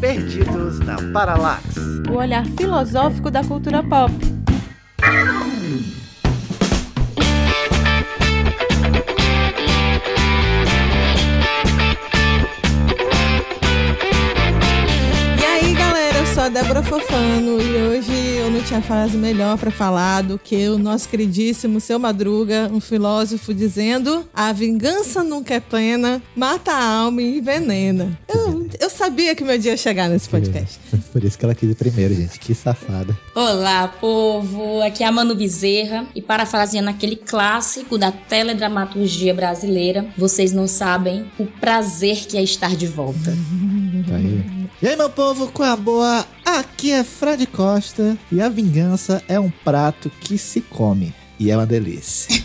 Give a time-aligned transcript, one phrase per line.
[0.00, 1.76] Perdidos na Paralax.
[2.08, 4.12] O olhar filosófico da cultura pop.
[15.38, 17.60] E aí, galera, eu sou a Débora Fofano
[18.66, 24.28] tinha frase melhor para falar do que o nosso queridíssimo Seu Madruga, um filósofo, dizendo:
[24.34, 28.18] A vingança nunca é plena, mata a alma e envenena.
[28.28, 30.80] Eu, eu sabia que meu dia ia chegar nesse podcast.
[31.12, 32.40] Por isso que ela quis ir primeiro, gente.
[32.40, 33.16] Que safada.
[33.36, 34.82] Olá, povo!
[34.82, 41.24] Aqui é a Manu Bezerra e parafraseando aquele clássico da teledramaturgia brasileira, vocês não sabem
[41.38, 43.30] o prazer que é estar de volta.
[44.12, 44.55] Aí.
[44.82, 46.26] E aí, meu povo, com a boa?
[46.44, 51.14] Aqui é Fred Costa e a vingança é um prato que se come.
[51.38, 52.42] E é uma delícia.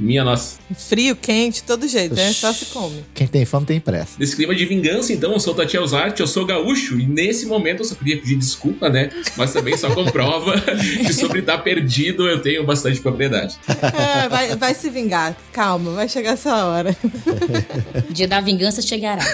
[0.00, 0.58] Minha nossa.
[0.76, 2.32] Frio, quente, todo jeito, né?
[2.32, 3.04] Só se come.
[3.14, 4.16] Quem tem fome tem pressa.
[4.18, 7.46] Nesse clima de vingança, então, eu sou o Tatiel Zart, eu sou gaúcho, e nesse
[7.46, 9.10] momento eu só queria pedir desculpa, né?
[9.36, 13.56] Mas também só comprova que sobre estar perdido eu tenho bastante propriedade.
[13.68, 15.36] É, vai, vai se vingar.
[15.52, 16.96] Calma, vai chegar essa hora.
[18.08, 19.24] O dia da vingança chegará.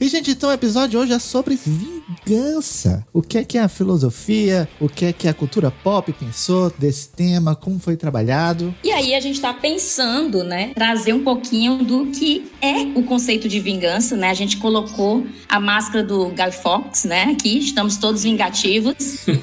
[0.00, 3.06] E, gente, então o episódio hoje é sobre vingança.
[3.12, 7.08] O que é que a filosofia, o que é que a cultura pop pensou desse
[7.10, 8.39] tema, como foi trabalhado.
[8.82, 13.48] E aí a gente tá pensando, né, trazer um pouquinho do que é o conceito
[13.48, 14.30] de vingança, né?
[14.30, 18.94] A gente colocou a máscara do Guy Fawkes, né, aqui, estamos todos vingativos.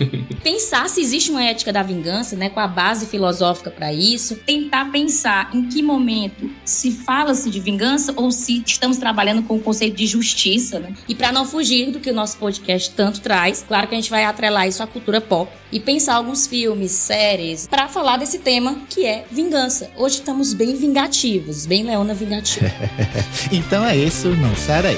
[0.43, 4.35] pensar se existe uma ética da vingança, né, com a base filosófica para isso.
[4.35, 9.59] Tentar pensar em que momento se fala-se de vingança ou se estamos trabalhando com o
[9.59, 10.93] conceito de justiça, né?
[11.07, 14.09] E para não fugir do que o nosso podcast tanto traz, claro que a gente
[14.09, 18.79] vai atrelar isso à cultura pop e pensar alguns filmes, séries para falar desse tema
[18.89, 19.89] que é vingança.
[19.95, 22.71] Hoje estamos bem vingativos, bem Leona vingativa.
[23.51, 24.97] Então é isso, não sai daí.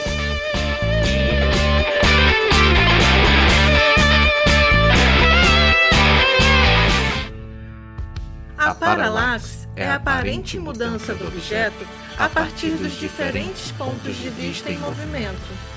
[8.58, 14.72] A paralaxe é a aparente mudança do objeto a partir dos diferentes pontos de vista
[14.72, 15.70] em movimento.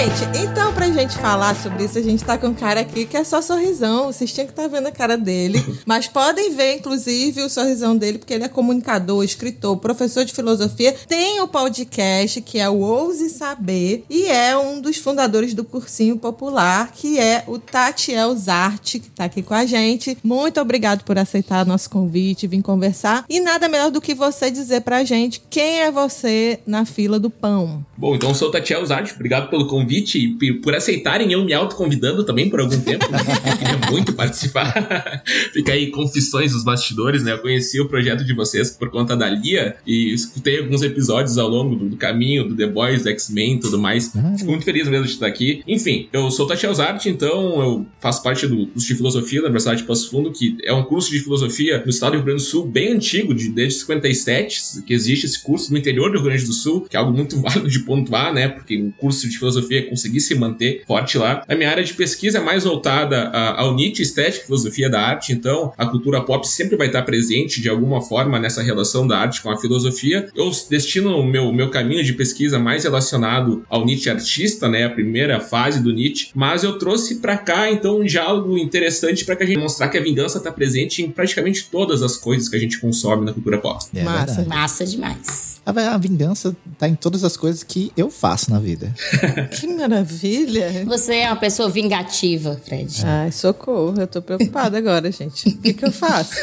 [0.00, 3.18] Gente, então pra gente falar sobre isso, a gente tá com um cara aqui que
[3.18, 4.06] é só sorrisão.
[4.06, 5.62] Vocês tinham que estar vendo a cara dele.
[5.84, 10.94] Mas podem ver, inclusive, o sorrisão dele, porque ele é comunicador, escritor, professor de filosofia.
[11.06, 16.16] Tem o podcast, que é o Ouse Saber, e é um dos fundadores do Cursinho
[16.16, 20.16] Popular, que é o Tatiel Zarte, que tá aqui com a gente.
[20.24, 23.26] Muito obrigado por aceitar nosso convite, vir conversar.
[23.28, 27.28] E nada melhor do que você dizer pra gente quem é você na fila do
[27.28, 27.84] pão.
[27.98, 31.44] Bom, então eu sou o Tatiel Zart, obrigado pelo convite e p- por aceitarem eu
[31.44, 33.10] me autoconvidando também por algum tempo.
[33.10, 33.18] né?
[33.20, 35.22] Eu queria muito participar.
[35.52, 37.32] Fica aí confissões dos bastidores, né?
[37.32, 41.48] Eu conheci o projeto de vocês por conta da Lia e escutei alguns episódios ao
[41.48, 44.10] longo do, do caminho, do The Boys, do X-Men e tudo mais.
[44.16, 44.34] Ah.
[44.38, 45.62] Fico muito feliz mesmo de estar aqui.
[45.66, 49.80] Enfim, eu sou Tatiel Zart, então eu faço parte do curso de filosofia da Universidade
[49.82, 52.46] de Passo Fundo, que é um curso de filosofia no estado do Rio Grande do
[52.46, 56.44] Sul bem antigo, de, desde 57, que existe esse curso no interior do Rio Grande
[56.44, 58.48] do Sul, que é algo muito válido de pontuar, né?
[58.48, 61.42] Porque um curso de filosofia conseguir se manter forte lá.
[61.48, 65.32] A minha área de pesquisa é mais voltada ao Nietzsche, estética e filosofia da arte,
[65.32, 69.42] então a cultura pop sempre vai estar presente de alguma forma nessa relação da arte
[69.42, 70.28] com a filosofia.
[70.34, 74.84] Eu destino o meu, meu caminho de pesquisa mais relacionado ao Nietzsche artista, né?
[74.84, 79.36] A primeira fase do Nietzsche, mas eu trouxe pra cá então um diálogo interessante pra
[79.36, 82.56] que a gente mostrar que a vingança tá presente em praticamente todas as coisas que
[82.56, 83.84] a gente consome na cultura pop.
[83.94, 84.26] É Massa.
[84.26, 84.48] verdade.
[84.48, 85.59] Massa demais.
[85.64, 88.94] A, a vingança tá em todas as coisas que eu faço na vida.
[89.50, 90.84] Que maravilha!
[90.86, 93.02] Você é uma pessoa vingativa, Fred.
[93.04, 95.48] Ai, socorro, eu tô preocupada agora, gente.
[95.48, 96.34] O que, que eu faço?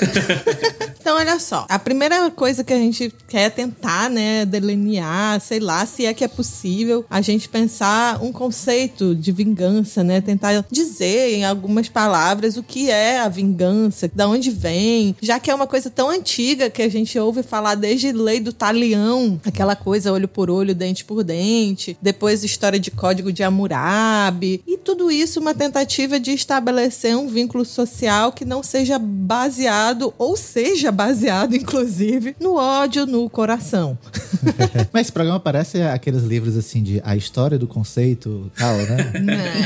[1.00, 1.66] então, olha só.
[1.70, 6.24] A primeira coisa que a gente quer tentar, né, delinear, sei lá, se é que
[6.24, 10.22] é possível, a gente pensar um conceito de vingança, né?
[10.22, 15.50] Tentar dizer em algumas palavras o que é a vingança, da onde vem, já que
[15.50, 19.07] é uma coisa tão antiga que a gente ouve falar desde lei do talião,
[19.46, 24.78] aquela coisa olho por olho, dente por dente, depois história de código de Hammurabi, e
[24.78, 30.92] tudo isso uma tentativa de estabelecer um vínculo social que não seja baseado, ou seja
[30.92, 33.98] baseado, inclusive, no ódio no coração.
[34.92, 39.12] Mas esse programa parece aqueles livros assim de a história do conceito tal, né?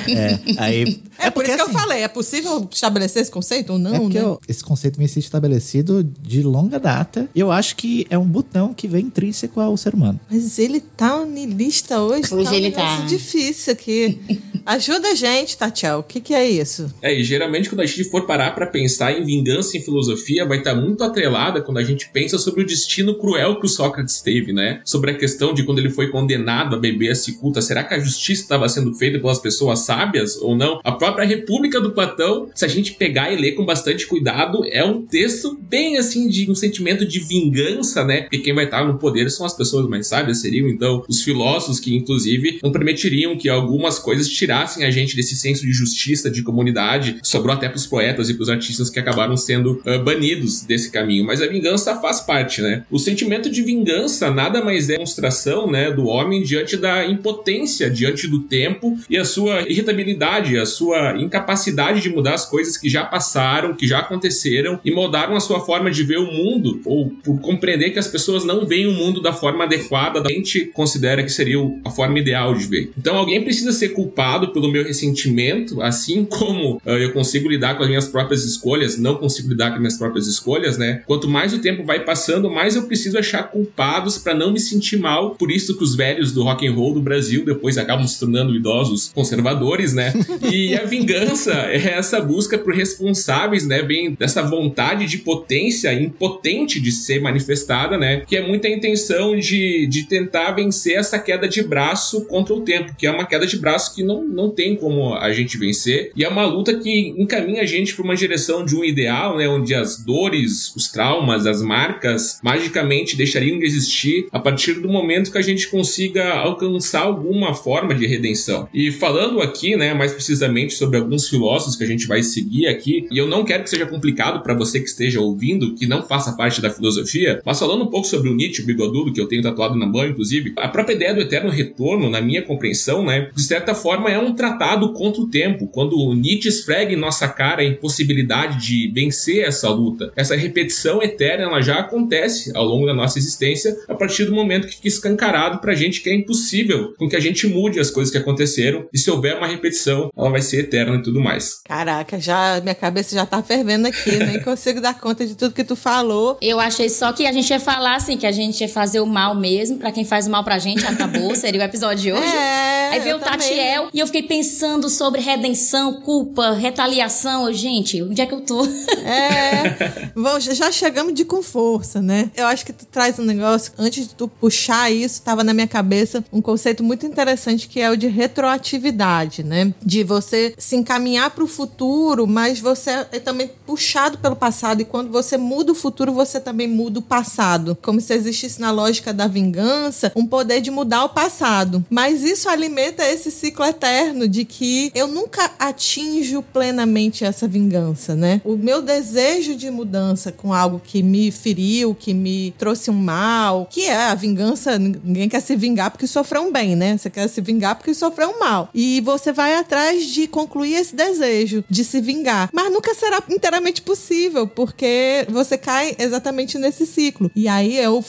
[0.10, 1.02] É, aí.
[1.18, 3.96] É, por porque, isso que assim, eu falei, é possível estabelecer esse conceito ou não,
[3.96, 4.24] É porque né?
[4.26, 7.30] eu- esse conceito vem sido estabelecido de longa data.
[7.34, 10.20] E eu acho que é um botão que vem intrínseco ao ser humano.
[10.30, 12.34] Mas ele tá niilista hoje.
[12.34, 13.06] Hoje tá um ele tá.
[13.08, 14.20] difícil aqui.
[14.66, 16.00] Ajuda a gente, Tatiel.
[16.00, 16.94] O que, que é isso?
[17.02, 20.60] É, e geralmente quando a gente for parar para pensar em vingança em filosofia, vai
[20.60, 24.22] estar tá muito atrelada quando a gente pensa sobre o destino cruel que o Sócrates
[24.22, 24.82] teve, né?
[24.86, 28.00] Sobre a questão de quando ele foi condenado a beber a cicuta, será que a
[28.00, 30.80] justiça estava sendo feita pelas pessoas sábias ou não?
[30.84, 34.84] A própria República do Platão, se a gente pegar e ler com bastante cuidado, é
[34.84, 38.22] um texto bem assim de um sentimento de vingança, né?
[38.22, 41.80] Porque quem vai estar no poder são as pessoas mais sábias, seriam então os filósofos
[41.80, 46.42] que inclusive não permitiriam que algumas coisas tirassem a gente desse senso de justiça, de
[46.42, 47.18] comunidade.
[47.24, 51.26] Sobrou até pros poetas e pros artistas que acabaram sendo uh, banidos desse caminho.
[51.26, 52.84] Mas a vingança faz parte, né?
[52.90, 58.28] O sentimento de vingança nada mais é demonstração, né, do homem diante da impotência, diante
[58.28, 63.04] do tempo e a sua irritabilidade, a sua incapacidade de mudar as coisas que já
[63.04, 67.40] passaram, que já aconteceram e moldaram a sua forma de ver o mundo, ou por
[67.42, 71.32] compreender que as pessoas não veem o mundo da forma adequada, da gente considera que
[71.32, 72.92] seria a forma ideal de ver.
[72.98, 77.84] Então alguém precisa ser culpado pelo meu ressentimento, assim como uh, eu consigo lidar com
[77.84, 81.02] as minhas próprias escolhas, não consigo lidar com as minhas próprias escolhas, né?
[81.06, 84.98] Quanto mais o tempo vai passando, mais eu preciso achar culpados para não me sentir
[84.98, 85.32] mal.
[85.32, 88.56] Por isso que os velhos do rock and roll do Brasil depois acabam se tornando
[88.56, 90.14] idosos conservadores, né?
[90.52, 93.82] E a vingança é essa busca por responsáveis, né?
[93.82, 98.24] Vem dessa vontade de potência impotente de ser manifestada, né?
[98.28, 99.01] Que é muita intenção
[99.40, 103.46] de, de tentar vencer essa queda de braço contra o tempo, que é uma queda
[103.46, 106.12] de braço que não, não tem como a gente vencer.
[106.16, 109.48] E é uma luta que encaminha a gente para uma direção de um ideal, né?
[109.48, 115.32] Onde as dores, os traumas, as marcas magicamente deixariam de existir a partir do momento
[115.32, 118.68] que a gente consiga alcançar alguma forma de redenção.
[118.74, 123.08] E falando aqui, né, mais precisamente sobre alguns filósofos que a gente vai seguir aqui,
[123.12, 126.34] e eu não quero que seja complicado para você que esteja ouvindo, que não faça
[126.34, 128.66] parte da filosofia, mas falando um pouco sobre o Nietzsche, o
[129.14, 132.42] que eu tenho tatuado na mão, inclusive, a própria ideia do eterno retorno, na minha
[132.42, 136.94] compreensão, né, de certa forma é um tratado contra o tempo, quando o Nietzsche esfrega
[136.94, 140.12] em nossa cara a impossibilidade de vencer essa luta.
[140.16, 144.68] Essa repetição eterna, ela já acontece ao longo da nossa existência, a partir do momento
[144.68, 148.12] que fica escancarado pra gente que é impossível com que a gente mude as coisas
[148.12, 151.62] que aconteceram, e se houver uma repetição, ela vai ser eterna e tudo mais.
[151.66, 155.64] Caraca, já minha cabeça já tá fervendo aqui, nem consigo dar conta de tudo que
[155.64, 156.38] tu falou.
[156.42, 159.06] Eu achei só que a gente ia falar assim, que a gente ia fazer o
[159.06, 162.36] mal mesmo, para quem faz o mal pra gente, acabou, seria o episódio de hoje.
[162.36, 167.54] É, Aí veio o Tatiel e eu fiquei pensando sobre redenção, culpa, retaliação.
[167.54, 168.66] Gente, onde é que eu tô?
[169.06, 172.32] É, bom, já chegamos de com força, né?
[172.36, 175.68] Eu acho que tu traz um negócio, antes de tu puxar isso, tava na minha
[175.68, 179.72] cabeça um conceito muito interessante que é o de retroatividade, né?
[179.84, 184.86] De você se encaminhar para o futuro, mas você é também puxado pelo passado e
[184.86, 187.78] quando você muda o futuro, você também muda o passado.
[187.82, 191.86] Como se existisse na lógica da vingança um poder de mudar o passado.
[191.90, 198.42] Mas isso alimenta esse ciclo eterno de que eu nunca atinjo plenamente essa vingança, né?
[198.44, 203.68] O meu desejo de mudança com algo que me feriu, que me trouxe um mal,
[203.70, 206.98] que é a vingança, ninguém quer se vingar porque sofreu um bem, né?
[206.98, 208.70] Você quer se vingar porque sofreu um mal.
[208.74, 212.50] E você vai atrás de concluir esse desejo de se vingar.
[212.54, 217.32] Mas nunca será inteiramente possível, porque você cai exatamente nesse ciclo.
[217.36, 218.02] E aí é o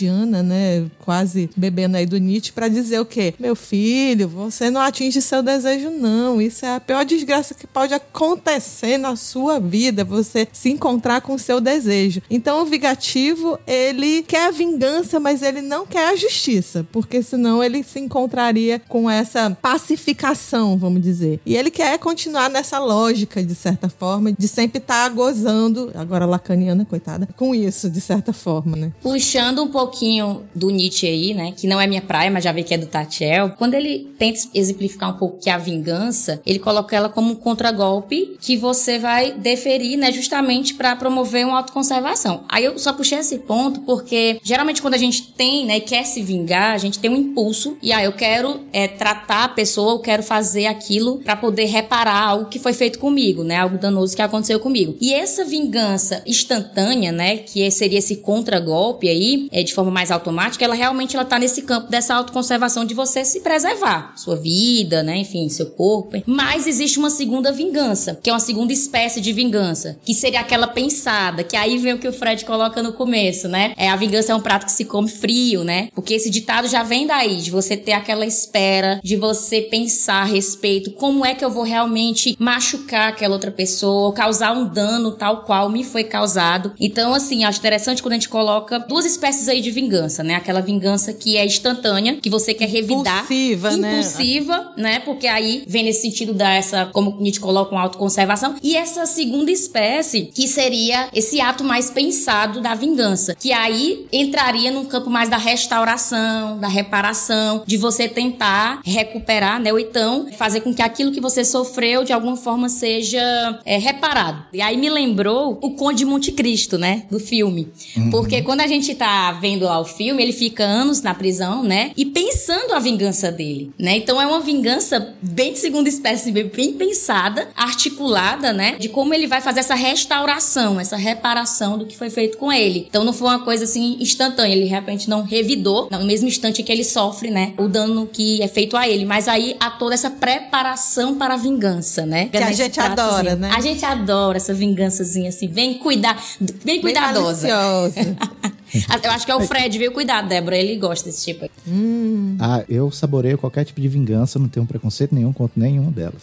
[0.00, 0.86] freudiana, né?
[0.98, 3.34] Quase bebendo aí do Nietzsche para dizer o quê?
[3.38, 6.40] Meu filho, você não atinge seu desejo, não.
[6.40, 10.04] Isso é a pior desgraça que pode acontecer na sua vida.
[10.04, 12.22] Você se encontrar com o seu desejo.
[12.30, 17.62] Então, o vingativo, ele quer a vingança, mas ele não quer a justiça, porque senão
[17.62, 21.40] ele se encontraria com essa pacificação, vamos dizer.
[21.44, 26.24] E ele quer continuar nessa lógica, de certa forma, de sempre estar tá gozando, agora
[26.24, 28.92] lacaniana, coitada, com isso, de certa forma, né?
[29.02, 32.62] Puxando um pouquinho do Nietzsche aí, né, que não é minha praia, mas já vi
[32.62, 36.94] que é do Tatiel, quando ele tenta exemplificar um pouco que a vingança, ele coloca
[36.94, 42.44] ela como um contragolpe que você vai deferir, né, justamente para promover uma autoconservação.
[42.48, 46.22] Aí eu só puxei esse ponto porque geralmente quando a gente tem, né, quer se
[46.22, 49.94] vingar, a gente tem um impulso e aí ah, eu quero é, tratar a pessoa,
[49.94, 54.14] eu quero fazer aquilo para poder reparar algo que foi feito comigo, né, algo danoso
[54.14, 54.96] que aconteceu comigo.
[55.00, 60.64] E essa vingança instantânea, né, que seria esse contragolpe aí, é, de forma mais automática,
[60.64, 65.16] ela realmente ela tá nesse campo dessa autoconservação de você se preservar, sua vida, né,
[65.18, 66.22] enfim, seu corpo.
[66.26, 70.66] Mas existe uma segunda vingança, que é uma segunda espécie de vingança, que seria aquela
[70.66, 73.72] pensada, que aí vem o que o Fred coloca no começo, né?
[73.76, 75.88] É a vingança é um prato que se come frio, né?
[75.94, 80.24] Porque esse ditado já vem daí, de você ter aquela espera, de você pensar a
[80.24, 85.44] respeito, como é que eu vou realmente machucar aquela outra pessoa, causar um dano tal
[85.44, 86.72] qual me foi causado.
[86.78, 90.34] Então, assim, acho interessante quando a gente coloca duas espécies aí de vingança, né?
[90.34, 93.24] Aquela vingança que é instantânea, que você quer revidar.
[93.24, 94.00] Impulsiva, impulsiva né?
[94.00, 95.00] impulsiva, né?
[95.00, 98.56] Porque aí vem nesse sentido dessa, como a gente coloca, uma autoconservação.
[98.62, 104.70] E essa segunda espécie, que seria esse ato mais pensado da vingança, que aí entraria
[104.70, 109.72] num campo mais da restauração, da reparação, de você tentar recuperar, né?
[109.72, 114.44] Ou então fazer com que aquilo que você sofreu de alguma forma seja é, reparado.
[114.52, 117.04] E aí me lembrou o Conde de Monte Cristo, né?
[117.10, 117.68] Do filme.
[117.96, 118.10] Uhum.
[118.10, 121.92] Porque quando a gente tá vendo lá o filme, ele fica anos na prisão, né?
[121.96, 123.96] E pensando a vingança dele, né?
[123.96, 128.76] Então é uma vingança bem de segunda espécie, bem pensada, articulada, né?
[128.78, 132.86] De como ele vai fazer essa restauração, essa reparação do que foi feito com ele.
[132.88, 136.62] Então não foi uma coisa assim instantânea, ele de repente não revidou no mesmo instante
[136.62, 137.54] que ele sofre, né?
[137.58, 139.04] O dano que é feito a ele.
[139.04, 142.26] Mas aí há toda essa preparação para a vingança, né?
[142.26, 143.40] Que a gente adora, assim.
[143.40, 143.50] né?
[143.54, 146.22] A gente adora essa vingançazinha assim, bem cuidar,
[146.64, 147.48] bem cuidadosa.
[147.94, 148.16] Bem
[149.02, 149.92] Eu acho que é o Fred, viu?
[149.92, 150.56] Cuidado, Débora.
[150.56, 151.48] Ele gosta desse tipo.
[151.66, 152.36] Hum.
[152.38, 156.22] Ah, eu saboreio qualquer tipo de vingança, não tenho preconceito nenhum contra nenhum delas.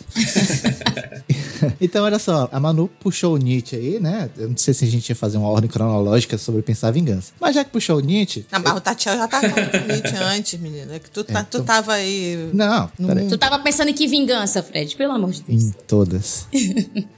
[1.81, 4.29] então, olha só, a Manu puxou o Nietzsche aí, né?
[4.37, 7.33] Eu não sei se a gente ia fazer uma ordem cronológica sobre pensar vingança.
[7.39, 8.45] Mas já que puxou o Nietzsche.
[8.51, 8.77] Não, mas eu...
[8.77, 10.95] o Tatiana já tava falando do Nietzsche antes, menina.
[10.95, 12.49] É que tu, tá, é, tu tava aí.
[12.53, 12.89] Não.
[13.29, 14.95] Tu tava pensando em que vingança, Fred?
[14.95, 15.63] Pelo amor de Deus.
[15.63, 16.47] Em todas.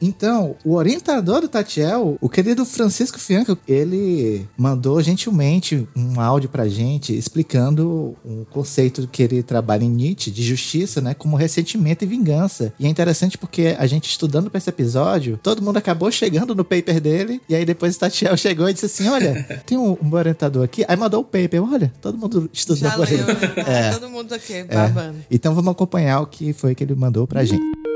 [0.02, 6.22] então, o orientador do Tatiel, o querido Francisco Fianca, ele mandou a gente gentilmente um
[6.22, 11.36] áudio pra gente explicando um conceito que ele trabalha em Nietzsche de justiça, né, como
[11.36, 12.74] ressentimento e vingança.
[12.80, 16.64] E é interessante porque a gente estudando para esse episódio, todo mundo acabou chegando no
[16.64, 20.14] paper dele, e aí depois o Tatiel chegou e disse assim: Olha, tem um, um
[20.14, 20.86] orientador aqui.
[20.88, 23.24] Aí mandou o paper, olha, todo mundo estudou por ele.
[23.24, 23.36] Né?
[23.68, 23.92] É.
[23.92, 25.18] Todo mundo aqui, babando.
[25.18, 25.24] É.
[25.30, 27.89] Então vamos acompanhar o que foi que ele mandou pra gente.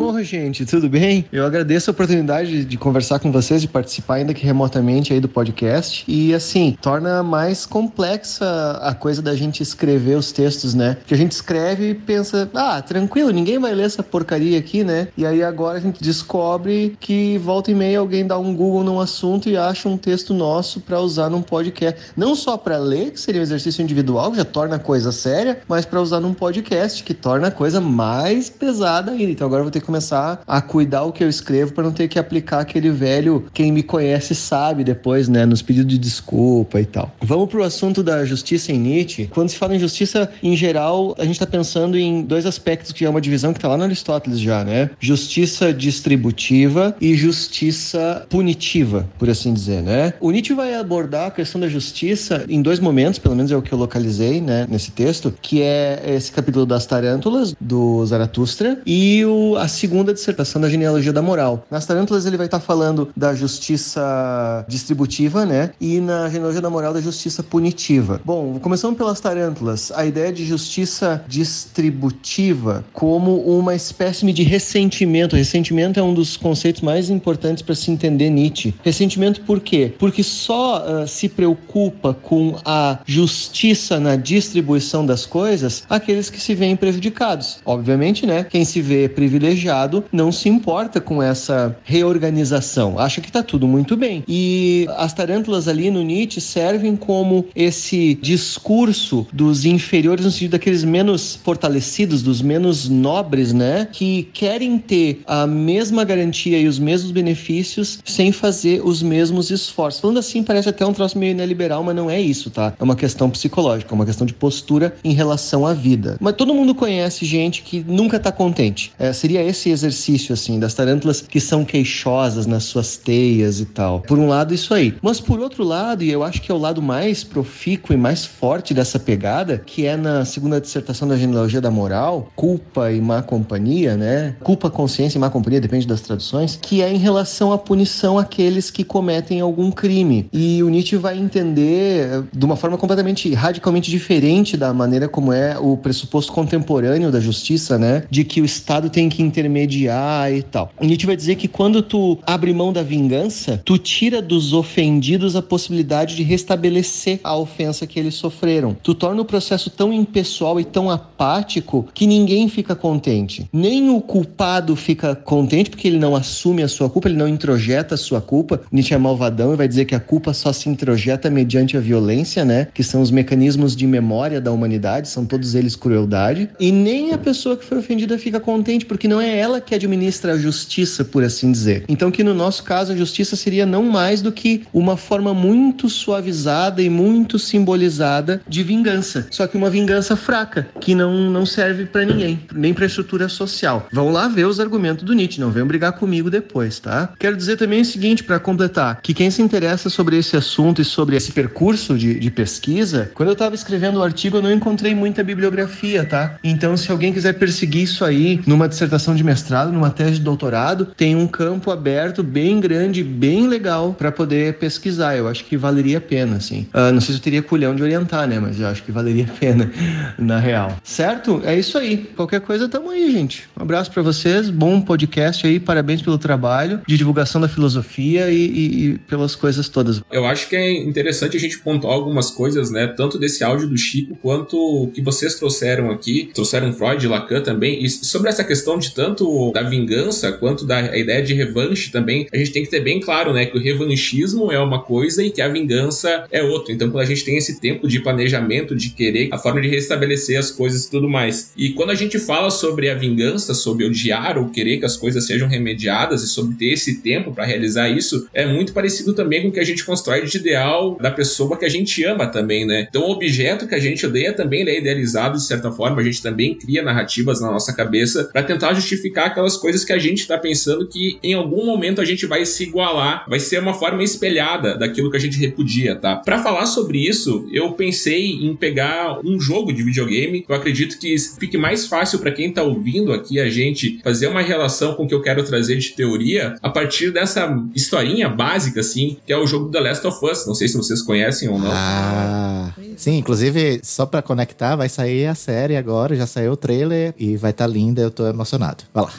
[0.00, 1.24] Oi, gente, tudo bem?
[1.32, 5.28] Eu agradeço a oportunidade de conversar com vocês, de participar ainda que remotamente aí do
[5.28, 6.04] podcast.
[6.06, 10.96] E assim, torna mais complexa a coisa da gente escrever os textos, né?
[11.04, 15.08] Que a gente escreve e pensa, ah, tranquilo, ninguém vai ler essa porcaria aqui, né?
[15.16, 19.00] E aí agora a gente descobre que volta e meia alguém dá um Google num
[19.00, 22.12] assunto e acha um texto nosso para usar num podcast.
[22.16, 25.58] Não só para ler, que seria um exercício individual, que já torna a coisa séria,
[25.68, 29.32] mas para usar num podcast, que torna a coisa mais pesada ainda.
[29.32, 29.97] Então agora eu vou ter que começar
[30.46, 33.82] a cuidar o que eu escrevo para não ter que aplicar aquele velho quem me
[33.82, 37.12] conhece sabe depois, né, nos pedidos de desculpa e tal.
[37.20, 39.26] Vamos pro assunto da justiça em Nietzsche.
[39.26, 43.04] Quando se fala em justiça em geral, a gente está pensando em dois aspectos que
[43.04, 44.90] é uma divisão que está lá no Aristóteles já, né?
[45.00, 50.14] Justiça distributiva e justiça punitiva, por assim dizer, né?
[50.20, 53.62] O Nietzsche vai abordar a questão da justiça em dois momentos, pelo menos é o
[53.62, 59.24] que eu localizei, né, nesse texto, que é esse capítulo das tarântulas do Zaratustra e
[59.24, 61.64] o, a segunda dissertação da genealogia da moral.
[61.70, 65.70] Nas Tarântulas ele vai estar falando da justiça distributiva, né?
[65.80, 68.20] E na genealogia da moral da justiça punitiva.
[68.24, 75.36] Bom, começando pelas Tarântulas, a ideia de justiça distributiva como uma espécie de ressentimento.
[75.36, 78.74] Ressentimento é um dos conceitos mais importantes para se entender Nietzsche.
[78.82, 79.94] Ressentimento por quê?
[79.96, 86.54] Porque só uh, se preocupa com a justiça na distribuição das coisas aqueles que se
[86.54, 87.58] veem prejudicados.
[87.64, 88.44] Obviamente, né?
[88.44, 89.67] Quem se vê privilegiado
[90.12, 94.24] não se importa com essa reorganização, acha que está tudo muito bem.
[94.26, 100.84] E as tarântulas ali no Nietzsche servem como esse discurso dos inferiores, no sentido daqueles
[100.84, 103.88] menos fortalecidos, dos menos nobres, né?
[103.92, 110.00] Que querem ter a mesma garantia e os mesmos benefícios sem fazer os mesmos esforços.
[110.00, 112.72] Falando assim, parece até um troço meio neoliberal, mas não é isso, tá?
[112.78, 116.16] É uma questão psicológica, é uma questão de postura em relação à vida.
[116.20, 118.92] Mas todo mundo conhece gente que nunca está contente.
[118.98, 124.00] É, seria esse exercício, assim, das tarântulas que são queixosas nas suas teias e tal.
[124.00, 124.94] Por um lado, isso aí.
[125.02, 128.24] Mas por outro lado, e eu acho que é o lado mais profícuo e mais
[128.24, 133.22] forte dessa pegada, que é na segunda dissertação da genealogia da moral, culpa e má
[133.22, 134.36] companhia, né?
[134.42, 138.70] Culpa, consciência e má companhia, depende das traduções, que é em relação à punição àqueles
[138.70, 140.28] que cometem algum crime.
[140.32, 145.58] E o Nietzsche vai entender de uma forma completamente, radicalmente diferente da maneira como é
[145.58, 148.04] o pressuposto contemporâneo da justiça, né?
[148.10, 150.70] De que o Estado tem que intermediar e tal.
[150.80, 155.42] Nietzsche vai dizer que quando tu abre mão da vingança, tu tira dos ofendidos a
[155.42, 158.76] possibilidade de restabelecer a ofensa que eles sofreram.
[158.82, 163.48] Tu torna o processo tão impessoal e tão apático que ninguém fica contente.
[163.52, 167.94] Nem o culpado fica contente porque ele não assume a sua culpa, ele não introjeta
[167.94, 168.60] a sua culpa.
[168.70, 172.44] Nietzsche é malvadão e vai dizer que a culpa só se introjeta mediante a violência,
[172.44, 172.68] né?
[172.72, 176.50] Que são os mecanismos de memória da humanidade, são todos eles crueldade.
[176.60, 180.32] E nem a pessoa que foi ofendida fica contente porque não é ela que administra
[180.32, 181.84] a justiça, por assim dizer.
[181.88, 185.88] Então, que no nosso caso a justiça seria não mais do que uma forma muito
[185.88, 189.26] suavizada e muito simbolizada de vingança.
[189.30, 193.88] Só que uma vingança fraca, que não, não serve para ninguém, nem para estrutura social.
[193.92, 197.12] Vão lá ver os argumentos do Nietzsche, não venham brigar comigo depois, tá?
[197.18, 200.84] Quero dizer também o seguinte, para completar, que quem se interessa sobre esse assunto e
[200.84, 204.94] sobre esse percurso de, de pesquisa, quando eu estava escrevendo o artigo, eu não encontrei
[204.94, 206.36] muita bibliografia, tá?
[206.42, 210.86] Então, se alguém quiser perseguir isso aí numa dissertação de mestrado, numa tese de doutorado,
[210.96, 215.16] tem um campo aberto bem grande, bem legal para poder pesquisar.
[215.16, 216.66] Eu acho que valeria a pena, assim.
[216.72, 218.40] Uh, não sei se eu teria culhão de orientar, né?
[218.40, 219.70] Mas eu acho que valeria a pena,
[220.18, 220.74] na real.
[220.82, 221.42] Certo?
[221.44, 221.98] É isso aí.
[222.16, 223.46] Qualquer coisa, tamo aí, gente.
[223.58, 228.46] Um abraço para vocês, bom podcast aí, parabéns pelo trabalho de divulgação da filosofia e,
[228.46, 230.00] e, e pelas coisas todas.
[230.10, 232.86] Eu acho que é interessante a gente pontuar algumas coisas, né?
[232.86, 237.42] Tanto desse áudio do Chico quanto o que vocês trouxeram aqui, trouxeram Freud e Lacan
[237.42, 239.17] também, e sobre essa questão de tanto
[239.52, 243.32] da vingança quanto da ideia de revanche também, a gente tem que ter bem claro,
[243.32, 246.72] né, que o revanchismo é uma coisa e que a vingança é outra.
[246.72, 250.38] Então, quando a gente tem esse tempo de planejamento, de querer a forma de restabelecer
[250.38, 251.52] as coisas e tudo mais.
[251.56, 255.26] E quando a gente fala sobre a vingança, sobre odiar ou querer que as coisas
[255.26, 259.48] sejam remediadas e sobre ter esse tempo para realizar isso, é muito parecido também com
[259.48, 262.86] o que a gente constrói de ideal da pessoa que a gente ama também, né?
[262.88, 266.22] Então, o objeto que a gente odeia também é idealizado de certa forma, a gente
[266.22, 270.38] também cria narrativas na nossa cabeça para tentar justificar aquelas coisas que a gente está
[270.38, 274.76] pensando que em algum momento a gente vai se igualar, vai ser uma forma espelhada
[274.76, 276.16] daquilo que a gente repudia, tá?
[276.16, 280.44] Para falar sobre isso, eu pensei em pegar um jogo de videogame.
[280.48, 284.42] Eu acredito que fique mais fácil para quem tá ouvindo aqui a gente fazer uma
[284.42, 289.16] relação com o que eu quero trazer de teoria a partir dessa historinha básica, assim,
[289.26, 290.46] que é o jogo The Last of Us.
[290.46, 291.70] Não sei se vocês conhecem ou não.
[291.70, 297.14] Ah, sim, inclusive, só para conectar, vai sair a série agora, já saiu o trailer
[297.18, 298.84] e vai estar tá linda, eu tô emocionado.
[298.92, 299.12] Vai lá.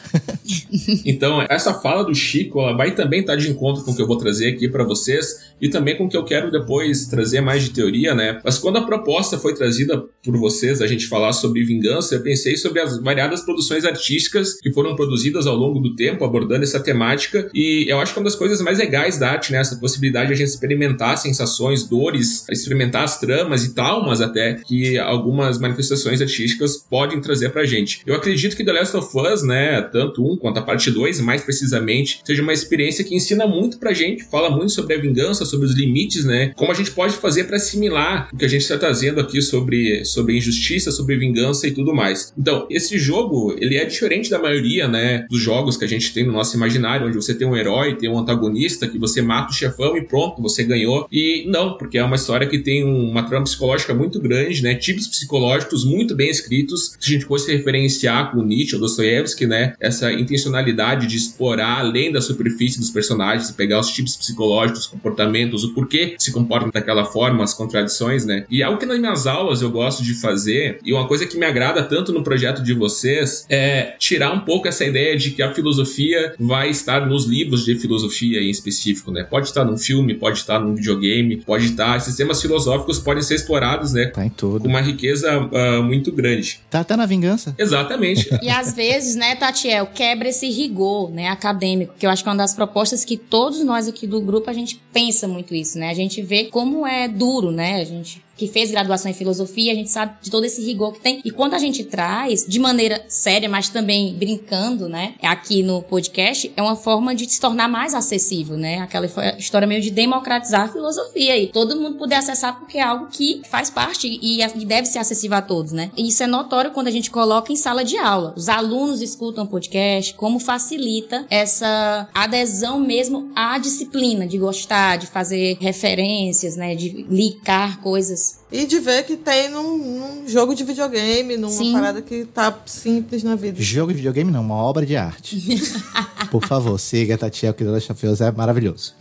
[1.05, 4.01] então, essa fala do Chico, ela vai também estar tá de encontro com o que
[4.01, 7.41] eu vou trazer aqui para vocês e também com o que eu quero depois trazer
[7.41, 8.39] mais de teoria, né?
[8.43, 12.57] Mas quando a proposta foi trazida por vocês, a gente falar sobre vingança, eu pensei
[12.57, 17.49] sobre as variadas produções artísticas que foram produzidas ao longo do tempo, abordando essa temática,
[17.53, 19.59] e eu acho que uma das coisas mais legais da arte, né?
[19.59, 24.97] Essa possibilidade de a gente experimentar sensações, dores, experimentar as tramas e traumas até, que
[24.97, 28.01] algumas manifestações artísticas podem trazer pra gente.
[28.05, 31.41] Eu acredito que The Last of Us, né, tanto um quanto a parte 2, mais
[31.41, 35.65] precisamente, seja uma experiência que ensina muito pra gente, fala muito sobre a vingança, sobre
[35.65, 36.53] os limites, né?
[36.55, 40.03] Como a gente pode fazer para assimilar o que a gente está trazendo aqui sobre,
[40.05, 42.33] sobre injustiça, sobre vingança e tudo mais.
[42.37, 46.25] Então, esse jogo, ele é diferente da maioria, né, dos jogos que a gente tem
[46.25, 49.55] no nosso imaginário, onde você tem um herói, tem um antagonista, que você mata o
[49.55, 51.07] chefão e pronto, você ganhou.
[51.11, 54.73] E não, porque é uma história que tem uma trama psicológica muito grande, né?
[54.75, 56.95] Tipos psicológicos muito bem escritos.
[56.99, 59.73] Se a gente fosse referenciar com Nietzsche ou Dostoiévski, né?
[59.79, 65.73] Essa intencionalidade de explorar além da superfície dos personagens, pegar os tipos psicológicos, comportamentos, o
[65.73, 68.45] porquê se comportam daquela forma, as contradições, né?
[68.49, 71.45] E algo que nas minhas aulas eu gosto de fazer, e uma coisa que me
[71.45, 75.53] agrada tanto no projeto de vocês, é tirar um pouco essa ideia de que a
[75.53, 79.23] filosofia vai estar nos livros de filosofia em específico, né?
[79.23, 81.99] Pode estar num filme, pode estar num videogame, pode estar.
[81.99, 84.05] Sistemas filosóficos podem ser explorados, né?
[84.07, 84.61] Tá em tudo.
[84.61, 86.61] Com uma riqueza uh, muito grande.
[86.69, 87.55] Tá até na vingança.
[87.57, 88.29] Exatamente.
[88.41, 92.31] e às vezes, né, Tatiel, quebra esse rigor, né, acadêmico, que eu acho que é
[92.31, 95.89] uma das propostas que todos nós aqui do grupo a gente pensa muito isso, né?
[95.89, 97.81] A gente vê como é duro, né?
[97.81, 101.01] A gente que fez graduação em filosofia, a gente sabe de todo esse rigor que
[101.01, 101.21] tem.
[101.25, 106.49] E quando a gente traz de maneira séria, mas também brincando, né, aqui no podcast,
[106.55, 108.79] é uma forma de se tornar mais acessível, né?
[108.79, 113.07] Aquela história meio de democratizar a filosofia e todo mundo poder acessar porque é algo
[113.07, 115.91] que faz parte e, e deve ser acessível a todos, né?
[115.97, 118.33] E isso é notório quando a gente coloca em sala de aula.
[118.37, 125.57] Os alunos escutam podcast, como facilita essa adesão mesmo à disciplina, de gostar, de fazer
[125.59, 130.63] referências, né, de linkar coisas is e de ver que tem num, num jogo de
[130.63, 131.73] videogame, numa Sim.
[131.73, 133.61] parada que tá simples na vida.
[133.61, 135.37] Jogo de videogame não, uma obra de arte.
[136.31, 138.93] Por favor, siga a Tatiel, que The Last of Us é maravilhoso.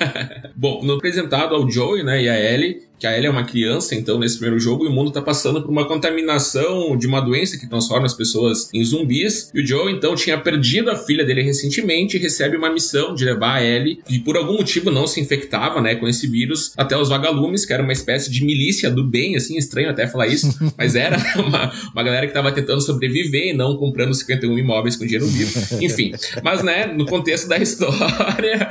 [0.56, 3.94] Bom, no apresentado ao Joey né, e a Ellie, que a Ellie é uma criança,
[3.94, 7.58] então, nesse primeiro jogo, e o mundo está passando por uma contaminação de uma doença
[7.58, 9.50] que transforma as pessoas em zumbis.
[9.54, 13.24] E o Joe, então, tinha perdido a filha dele recentemente e recebe uma missão de
[13.24, 16.94] levar a Ellie, que por algum motivo não se infectava, né, com esse vírus, até
[16.94, 20.48] os vagalumes, que era uma espécie de milícia do bem, assim, estranho até falar isso,
[20.76, 25.04] mas era uma, uma galera que estava tentando sobreviver e não comprando 51 imóveis com
[25.04, 25.60] dinheiro vivo.
[25.80, 28.68] Enfim, mas, né, no contexto da história,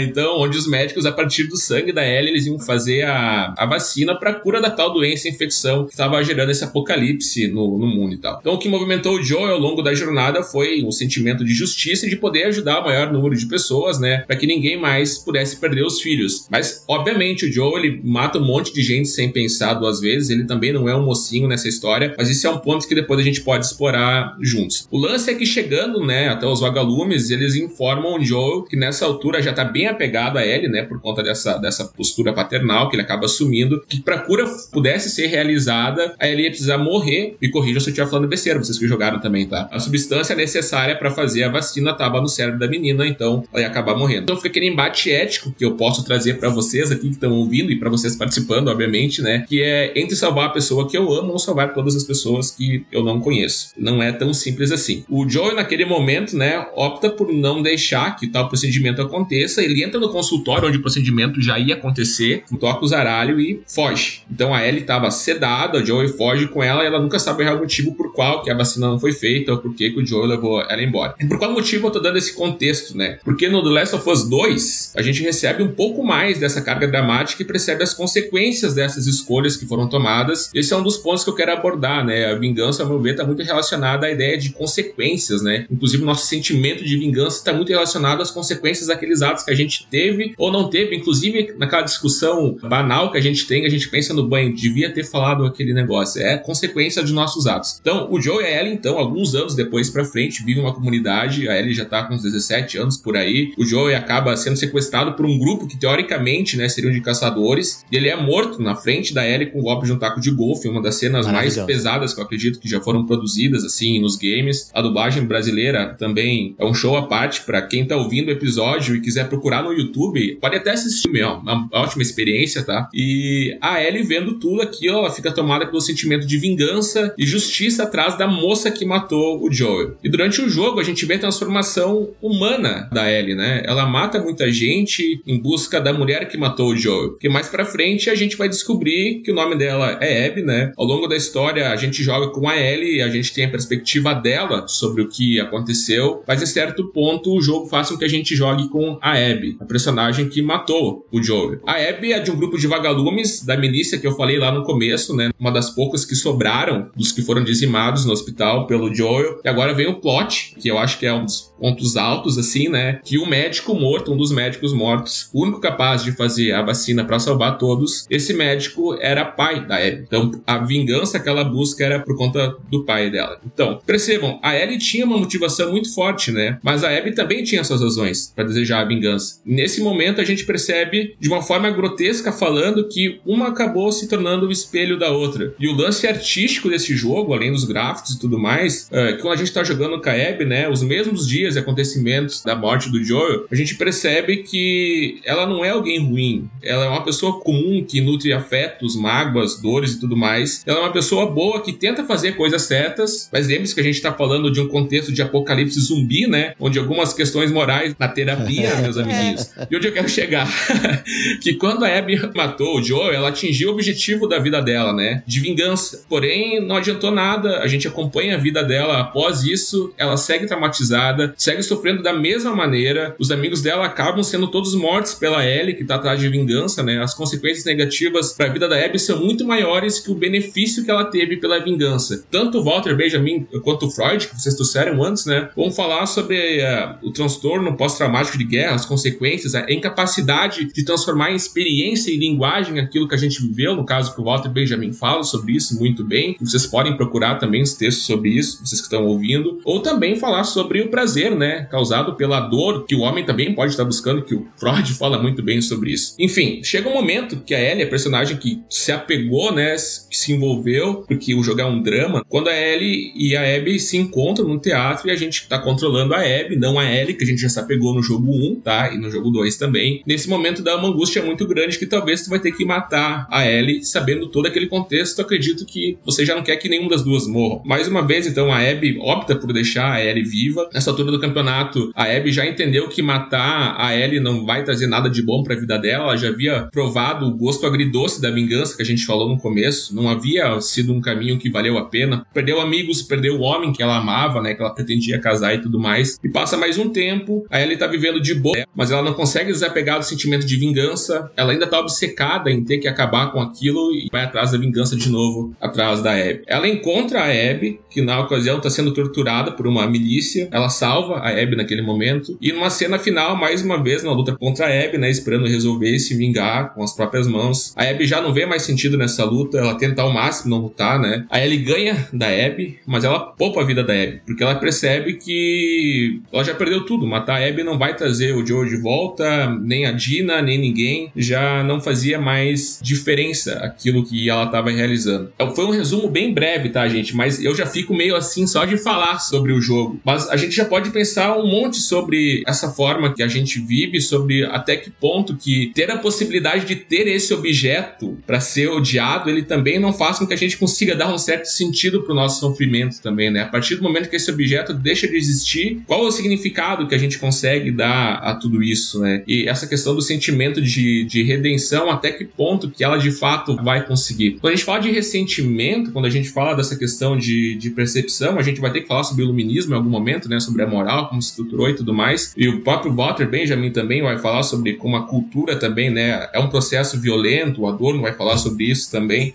[0.00, 3.66] então, onde os médicos, a partir do sangue da Ellie, eles iam fazer a, a
[3.66, 8.14] vacina para cura da tal doença, infecção que estava gerando esse apocalipse no, no mundo
[8.14, 8.38] e tal.
[8.40, 12.06] Então, o que movimentou o Joe ao longo da jornada foi um sentimento de justiça
[12.06, 15.56] e de poder ajudar o maior número de pessoas, né, para que ninguém mais pudesse
[15.56, 16.46] perder os filhos.
[16.50, 20.30] Mas, obviamente, o Joe ele mata um monte de gente sem pensar duas vezes.
[20.30, 23.20] Ele também não é um mocinho nessa história, mas isso é um ponto que depois
[23.20, 24.86] a gente pode explorar juntos.
[24.90, 29.04] O lance é que chegando, né, até os vagalumes, eles informam o Joe que nessa
[29.04, 32.96] altura já tá bem apegado a ele, né, por conta dessa, dessa postura paternal que
[32.96, 37.36] ele acaba assumindo, que pra cura pudesse ser realizada, aí ele ia precisar morrer.
[37.40, 39.68] Me corrija se eu estiver falando besteira, vocês que jogaram também, tá?
[39.70, 43.68] A substância necessária para fazer a vacina tava no cérebro da menina, então ela ia
[43.68, 44.24] acabar morrendo.
[44.24, 47.70] Então fica aquele embate ético que eu posso trazer para vocês aqui que estão ouvindo
[47.70, 51.32] e para vocês participando, obviamente, né, que é entre salvar a pessoa que eu amo
[51.32, 53.72] ou salvar todas as pessoas que eu não conheço.
[53.76, 55.04] Não é tão simples assim.
[55.08, 59.60] O Joe, naquele momento, né, opta por não deixar que tal procedimento aconteça.
[59.60, 64.22] Ele entra no consultório onde o procedimento já ia acontecer, toca o zaralho e foge.
[64.30, 67.58] Então a Ellie estava sedada, o Joe foge com ela e ela nunca sabe o
[67.58, 70.28] motivo por qual que a vacina não foi feita ou por que, que o Joe
[70.28, 71.16] levou ela embora.
[71.18, 73.18] E por qual motivo eu tô dando esse contexto, né?
[73.24, 76.86] Porque no The Last of Us 2, a gente recebe um pouco mais dessa carga
[76.86, 80.50] dramática e percebe as consequências dessas escolhas que foram tomadas.
[80.54, 82.26] Esse é um dos pontos que eu quero abordar, né?
[82.26, 85.66] A vingança, ao meu ver, está muito relacionada à ideia de consequências, né?
[85.70, 89.86] Inclusive, nosso sentimento de vingança está muito relacionado às consequências daqueles atos que a gente
[89.90, 90.96] teve ou não teve.
[90.96, 95.04] Inclusive, naquela discussão banal que a gente tem, a gente pensa no banho, devia ter
[95.04, 96.22] falado aquele negócio.
[96.22, 97.78] É consequência de nossos atos.
[97.80, 101.48] Então, o Joe e a Ellie, então, alguns anos depois pra frente, vivem uma comunidade.
[101.48, 103.52] A Ellie já tá com uns 17 anos por aí.
[103.56, 107.84] O Joe acaba sendo sequestrado por um grupo que, teoricamente, né, seriam de caçadores.
[107.90, 110.30] E ele é morto na frente da Ellie com um golpe de um taco de
[110.30, 114.16] golfe, uma das cenas mais pesadas que eu acredito que já foram produzidas assim nos
[114.16, 114.70] games.
[114.74, 118.96] A dublagem brasileira também é um show à parte para quem tá ouvindo o episódio
[118.96, 122.88] e quiser procurar no YouTube, pode até assistir, meu, uma ótima experiência, tá?
[122.94, 127.84] E a Ellie vendo tudo aquilo, ela fica tomada pelo sentimento de vingança e justiça
[127.84, 129.96] atrás da moça que matou o Joel.
[130.02, 133.62] E durante o jogo a gente vê a transformação humana da Ellie, né?
[133.64, 137.10] Ela mata muita gente em busca da mulher que matou o Joel.
[137.10, 140.72] Porque mais para frente a gente vai descobrir que o nome dela é Abby, né?
[140.76, 144.14] Ao longo da história a gente joga com a Ellie a gente tem a perspectiva
[144.14, 148.08] dela sobre o que aconteceu, mas em certo ponto o jogo faz com que a
[148.08, 151.60] gente jogue com a Abby, a personagem que matou o Joel.
[151.66, 154.64] A Abby é de um grupo de vagalumes da milícia que eu falei lá no
[154.64, 155.30] começo, né?
[155.38, 159.40] Uma das poucas que sobraram dos que foram dizimados no hospital pelo Joel.
[159.44, 162.68] E agora vem o plot, que eu acho que é um dos pontos altos, assim,
[162.68, 163.00] né?
[163.04, 167.04] Que o médico morto, um dos médicos mortos, o único capaz de fazer a vacina
[167.04, 170.04] para salvar todos, esse médico era pai da Abby.
[170.06, 173.38] Então, a vingança que ela busca era por conta do pai dela.
[173.44, 176.58] Então, percebam, a Ellie tinha uma motivação muito forte, né?
[176.62, 179.40] Mas a Abby também tinha suas razões para desejar a vingança.
[179.44, 184.46] Nesse momento, a gente percebe, de uma forma grotesca falando, que uma acabou se tornando
[184.46, 185.54] o espelho da outra.
[185.58, 189.34] E o lance artístico desse jogo, além dos gráficos e tudo mais, é que quando
[189.34, 190.68] a gente tá jogando com a Abby, né?
[190.68, 195.64] Os mesmos dias e acontecimentos da morte do Joel, a gente percebe que ela não
[195.64, 196.48] é alguém ruim.
[196.62, 200.62] Ela é uma pessoa comum que nutre afetos, mágoas, dores e tudo mais.
[200.66, 203.96] Ela é uma pessoa boa que tenta fazer coisas certas, mas lembre-se que a gente
[203.96, 206.54] está falando de um contexto de apocalipse zumbi, né?
[206.58, 209.50] Onde algumas questões morais na terapia, meus amiguinhos.
[209.70, 210.48] E onde eu quero chegar?
[211.40, 215.22] que quando a Abby matou o Joe, ela atingiu o objetivo da vida dela, né?
[215.26, 216.04] De vingança.
[216.08, 217.60] Porém, não adiantou nada.
[217.60, 219.92] A gente acompanha a vida dela após isso.
[219.96, 223.16] Ela segue traumatizada, segue sofrendo da mesma maneira.
[223.18, 227.02] Os amigos dela acabam sendo todos mortos pela Ellie, que tá atrás de vingança, né?
[227.02, 230.90] As consequências negativas para a vida da Abby são muito maiores que o benefício que
[230.90, 232.22] ela teve pela vingança.
[232.30, 235.48] Tanto Walter Benjamin quanto Freud, que vocês trouxeram antes, né?
[235.56, 241.30] Vão falar sobre uh, o transtorno pós-traumático de guerra, as consequências, a incapacidade de transformar
[241.30, 244.92] em experiência e linguagem aquilo que a gente viveu, no caso que o Walter Benjamin
[244.92, 246.36] fala sobre isso muito bem.
[246.38, 249.58] Vocês podem procurar também os textos sobre isso, vocês que estão ouvindo.
[249.64, 251.66] Ou também falar sobre o prazer, né?
[251.70, 255.42] Causado pela dor que o homem também pode estar buscando, que o Freud fala muito
[255.42, 256.14] bem sobre isso.
[256.18, 259.76] Enfim, chega um momento que a Ellie, a personagem que se apegou, né?
[259.78, 262.24] Se envolveu, porque o jogo é um drama.
[262.28, 266.14] Quando a Ellie e a Abby se encontram no teatro e a gente tá controlando
[266.14, 268.92] a Abby, não a Ellie, que a gente já se apegou no jogo 1, tá?
[268.92, 270.02] E no jogo 2 também.
[270.06, 273.46] Nesse momento dá uma angústia muito grande que talvez tu vai ter que matar a
[273.46, 275.20] Ellie, sabendo todo aquele contexto.
[275.20, 277.62] Acredito que você já não quer que nenhuma das duas morra.
[277.64, 280.68] Mais uma vez, então, a Abby opta por deixar a Ellie viva.
[280.72, 284.86] Nessa altura do campeonato, a Abby já entendeu que matar a Ellie não vai trazer
[284.86, 286.04] nada de bom para a vida dela.
[286.04, 289.94] Ela já havia provado o gosto agridoce da vingança que a gente falou no começo.
[289.94, 292.26] Não havia sido um caminho que valeu a pena.
[292.32, 294.54] Perdeu amigos, perdeu o homem que ela amava, né?
[294.54, 296.18] Que ela pretendia casar e tudo mais.
[296.22, 299.52] E passa mais um tempo, a Ellie tá vivendo de boa, mas ela não consegue
[299.52, 301.30] desapegar do sentimento de vingança.
[301.36, 304.96] Ela ainda tá obcecada em ter que acabar com aquilo e vai atrás da vingança
[304.96, 306.42] de novo, atrás da Abby.
[306.46, 310.48] Ela encontra a Abby, que na ocasião está sendo torturada por uma milícia.
[310.52, 312.36] Ela salva a Abby naquele momento.
[312.40, 315.10] E numa cena final, mais uma vez, na luta contra a Abby, né?
[315.10, 317.72] Esperando resolver e se vingar com as próprias mãos.
[317.76, 319.58] A Abby já não vê mais sentido nessa luta.
[319.58, 321.24] Ela tenta ao máximo não lutar, né?
[321.30, 324.20] A Ellie ganha da Abby, mas ela poupa a vida da Abby.
[324.26, 327.06] Porque ela percebe que ela já perdeu tudo.
[327.06, 331.12] Matar a Abby não vai trazer o Joe de volta, nem a Dina, nem ninguém.
[331.16, 335.30] Já não fazia mais diferença aquilo que ela estava realizando.
[335.34, 337.14] Então, foi um resumo bem breve, tá, gente?
[337.14, 340.00] Mas eu já fico meio assim só de falar sobre o jogo.
[340.04, 344.00] Mas a gente já pode pensar um monte sobre essa forma que a gente vive,
[344.00, 349.30] sobre até que ponto que ter a possibilidade de ter esse objeto para ser odiado,
[349.30, 352.40] ele também não faz com que a gente consiga dar um certo sentido pro nosso
[352.40, 353.42] sofrimento também, né?
[353.42, 356.94] A partir do momento que esse objeto deixa de existir, qual é o significado que
[356.94, 359.22] a gente consegue dar a tudo isso, né?
[359.26, 363.56] E essa questão do sentimento de, de redenção, até que ponto que ela de fato
[363.56, 364.38] vai conseguir.
[364.40, 368.38] Quando a gente fala de ressentimento, quando a gente fala dessa questão de, de percepção,
[368.38, 370.40] a gente vai ter que falar sobre o iluminismo em algum momento, né?
[370.40, 372.32] Sobre a moral, como se estruturou e tudo mais.
[372.36, 376.28] E o próprio Walter Benjamin também vai falar sobre como a cultura também, né?
[376.32, 379.34] É um processo violento, o Adorno vai falar sobre isso também.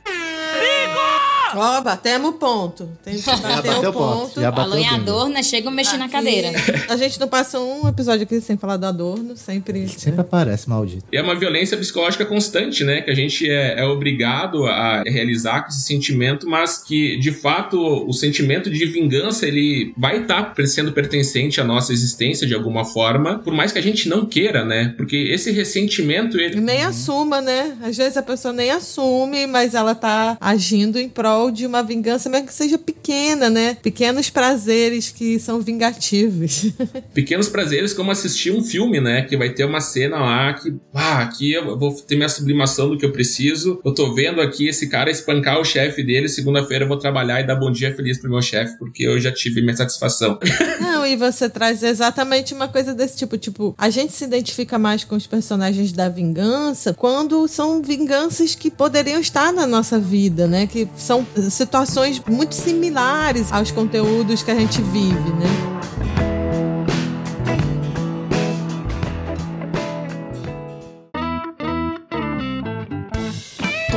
[1.60, 2.90] Ó, batemos o ponto.
[3.04, 4.42] Tem que bater o ponto.
[4.42, 4.88] Já bateu Falou em.
[4.88, 6.52] Adorno, chega a mexer na cadeira.
[6.90, 9.88] A gente não passa um episódio aqui sem falar do Adorno, sempre.
[9.88, 11.06] Sempre aparece, maldito.
[11.12, 13.02] E é uma violência psicológica constante, né?
[13.02, 17.78] Que a gente é, é obrigado a realizar com esse sentimento, mas que, de fato,
[17.78, 23.40] o sentimento de vingança, ele vai estar sendo pertencente à nossa existência de alguma forma,
[23.40, 24.94] por mais que a gente não queira, né?
[24.98, 26.60] Porque esse ressentimento, ele...
[26.60, 27.78] nem assuma, né?
[27.84, 31.10] Às vezes a pessoa nem assume, mas ela tá agindo em
[31.46, 33.78] prol de uma vingança, mesmo que seja pequena, né?
[33.82, 36.72] Pequenos prazeres que são vingativos.
[37.14, 39.24] Pequenos prazeres como assistir um filme, né?
[39.24, 42.98] Que vai ter uma cena lá que, ah, aqui eu vou ter minha sublimação do
[42.98, 43.80] que eu preciso.
[43.84, 46.28] Eu tô vendo aqui esse cara espancar o chefe dele.
[46.28, 49.32] Segunda-feira eu vou trabalhar e dar bom dia feliz pro meu chefe, porque eu já
[49.32, 50.40] tive minha satisfação.
[50.80, 53.38] Não, e você traz exatamente uma coisa desse tipo.
[53.38, 58.72] Tipo, a gente se identifica mais com os personagens da vingança quando são vinganças que
[58.72, 60.68] poderiam estar na nossa vida, né?
[60.68, 65.75] Que são situações muito similares aos conteúdos que a gente vive, né?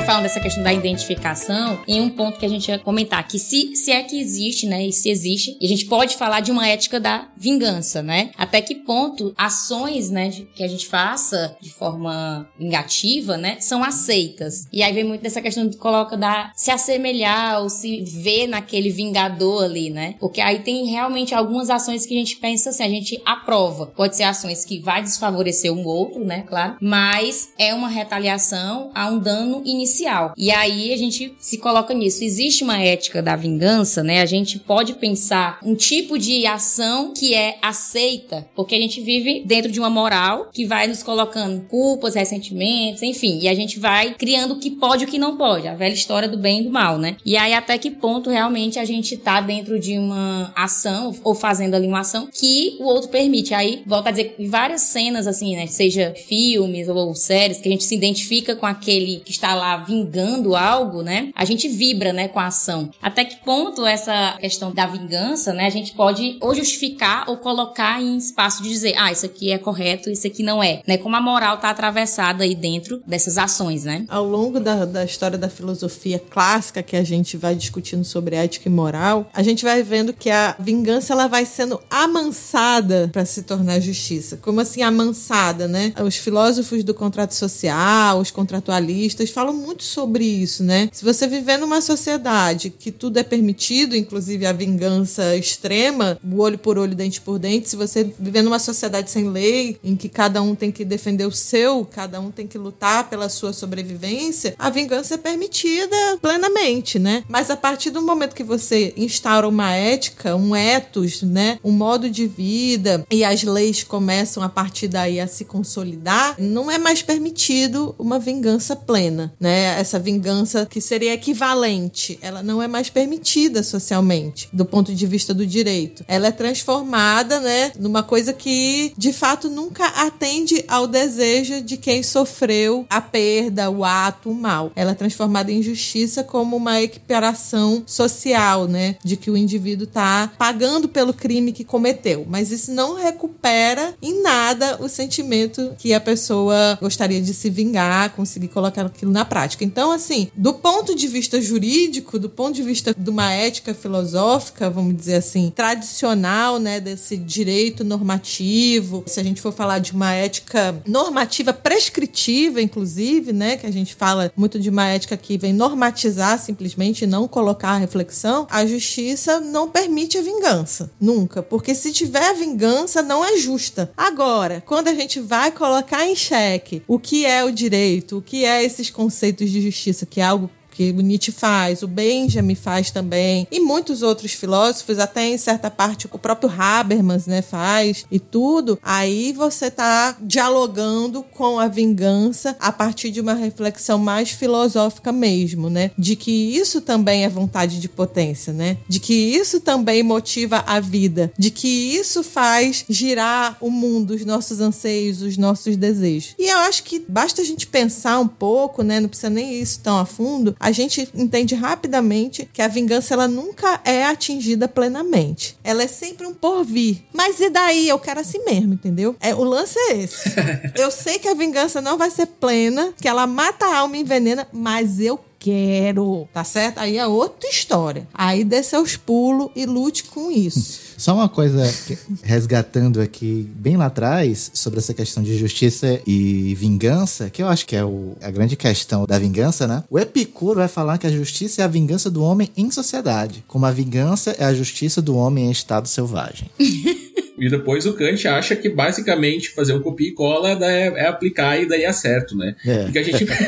[0.09, 3.77] Falando dessa questão da identificação em um ponto que a gente ia comentar, que se,
[3.77, 6.99] se é que existe, né, e se existe, a gente pode falar de uma ética
[6.99, 8.31] da vingança, né?
[8.39, 14.67] Até que ponto ações, né, que a gente faça de forma vingativa, né, são aceitas.
[14.73, 18.89] E aí vem muito dessa questão que coloca da se assemelhar ou se ver naquele
[18.89, 20.15] vingador ali, né?
[20.19, 23.85] Porque aí tem realmente algumas ações que a gente pensa assim, a gente aprova.
[23.85, 29.07] Pode ser ações que vai desfavorecer um outro, né, claro, mas é uma retaliação a
[29.09, 29.98] um dano inicial.
[30.37, 32.25] E aí a gente se coloca nisso.
[32.25, 34.21] Existe uma ética da vingança, né?
[34.21, 39.43] A gente pode pensar um tipo de ação que é aceita, porque a gente vive
[39.45, 44.15] dentro de uma moral que vai nos colocando culpas, ressentimentos, enfim, e a gente vai
[44.15, 46.65] criando o que pode e o que não pode, a velha história do bem e
[46.65, 47.17] do mal, né?
[47.25, 51.75] E aí até que ponto realmente a gente tá dentro de uma ação ou fazendo
[51.75, 53.55] ali uma ação que o outro permite.
[53.55, 57.85] Aí volta a dizer várias cenas assim, né, seja filmes ou séries que a gente
[57.85, 61.31] se identifica com aquele que está lá vingando algo, né?
[61.35, 62.91] A gente vibra, né, com a ação.
[63.01, 68.03] Até que ponto essa questão da vingança, né, a gente pode ou justificar ou colocar
[68.03, 70.99] em espaço de dizer, ah, isso aqui é correto, isso aqui não é, né?
[70.99, 74.05] Como a moral tá atravessada aí dentro dessas ações, né?
[74.09, 78.69] Ao longo da, da história da filosofia clássica que a gente vai discutindo sobre ética
[78.69, 83.43] e moral, a gente vai vendo que a vingança ela vai sendo amansada para se
[83.43, 84.37] tornar justiça.
[84.37, 85.93] Como assim amansada, né?
[86.05, 90.89] Os filósofos do contrato social, os contratualistas falam muito sobre isso, né?
[90.93, 96.59] Se você viver numa sociedade que tudo é permitido, inclusive a vingança extrema, o olho
[96.59, 100.43] por olho, dente por dente, se você viver numa sociedade sem lei, em que cada
[100.43, 104.71] um tem que defender o seu, cada um tem que lutar pela sua sobrevivência, a
[104.71, 107.25] vingança é permitida plenamente, né?
[107.29, 112.11] Mas a partir do momento que você instaura uma ética, um ethos, né, um modo
[112.11, 117.03] de vida e as leis começam a partir daí a se consolidar, não é mais
[117.03, 119.68] permitido uma vingança plena, né?
[119.69, 125.35] Essa vingança que seria equivalente, ela não é mais permitida socialmente, do ponto de vista
[125.35, 126.05] do direito.
[126.09, 132.03] Ela é transformada, né, numa coisa que de fato nunca atende ao desejo de quem
[132.03, 134.73] sofreu a perda, o ato, o mal.
[134.75, 140.33] Ela é transformada em justiça como uma equiparação social, né, de que o indivíduo está
[140.39, 142.27] pagando pelo crime que cometeu.
[142.29, 148.11] Mas isso não recupera em nada o sentimento que a pessoa gostaria de se vingar,
[148.11, 149.58] conseguir colocar aquilo na prática.
[149.65, 154.71] Então, assim, do ponto de vista jurídico, do ponto de vista de uma ética filosófica,
[154.71, 160.13] vamos dizer assim, tradicional, né, desse direito normativo, se a gente for falar de uma
[160.13, 165.53] ética normativa prescritiva, inclusive, né, que a gente fala muito de uma ética que vem
[165.53, 171.93] normatizar simplesmente não colocar a reflexão, a justiça não permite a vingança, nunca, porque se
[171.93, 173.91] tiver vingança não é justa.
[173.97, 178.45] Agora, quando a gente vai colocar em xeque o que é o direito, o que
[178.45, 182.93] é esses conceitos de justiça, que é algo que o Nietzsche faz, o Benjamin faz
[182.93, 188.21] também, e muitos outros filósofos, até em certa parte o próprio Habermas, né, faz, e
[188.21, 195.11] tudo, aí você tá dialogando com a vingança a partir de uma reflexão mais filosófica
[195.11, 200.05] mesmo, né, de que isso também é vontade de potência, né, de que isso também
[200.05, 205.77] motiva a vida, de que isso faz girar o mundo, os nossos anseios, os nossos
[205.77, 206.37] desejos.
[206.39, 209.81] E eu acho que basta a gente pensar um pouco, né, não precisa nem isso
[209.81, 215.57] tão a fundo, a gente entende rapidamente que a vingança ela nunca é atingida plenamente.
[215.63, 217.03] Ela é sempre um porvir.
[217.13, 217.89] Mas e daí?
[217.89, 219.17] Eu quero assim mesmo, entendeu?
[219.21, 220.31] É, o lance é esse.
[220.77, 224.01] eu sei que a vingança não vai ser plena, que ela mata a alma e
[224.01, 226.79] envenena, mas eu quero, tá certo?
[226.79, 228.07] Aí é outra história.
[228.13, 230.89] Aí dê seus pulos e lute com isso.
[230.99, 236.55] Só uma coisa que, resgatando aqui bem lá atrás sobre essa questão de justiça e
[236.57, 239.85] vingança, que eu acho que é o, a grande questão da vingança, né?
[239.89, 243.65] O Epicuro vai falar que a justiça é a vingança do homem em sociedade, como
[243.65, 246.51] a vingança é a justiça do homem em estado selvagem.
[247.39, 251.61] E depois o Kant acha que basicamente fazer um copia e cola é, é aplicar
[251.61, 252.55] e daí é certo, né?
[252.65, 252.85] É.
[252.85, 253.27] Porque a gente.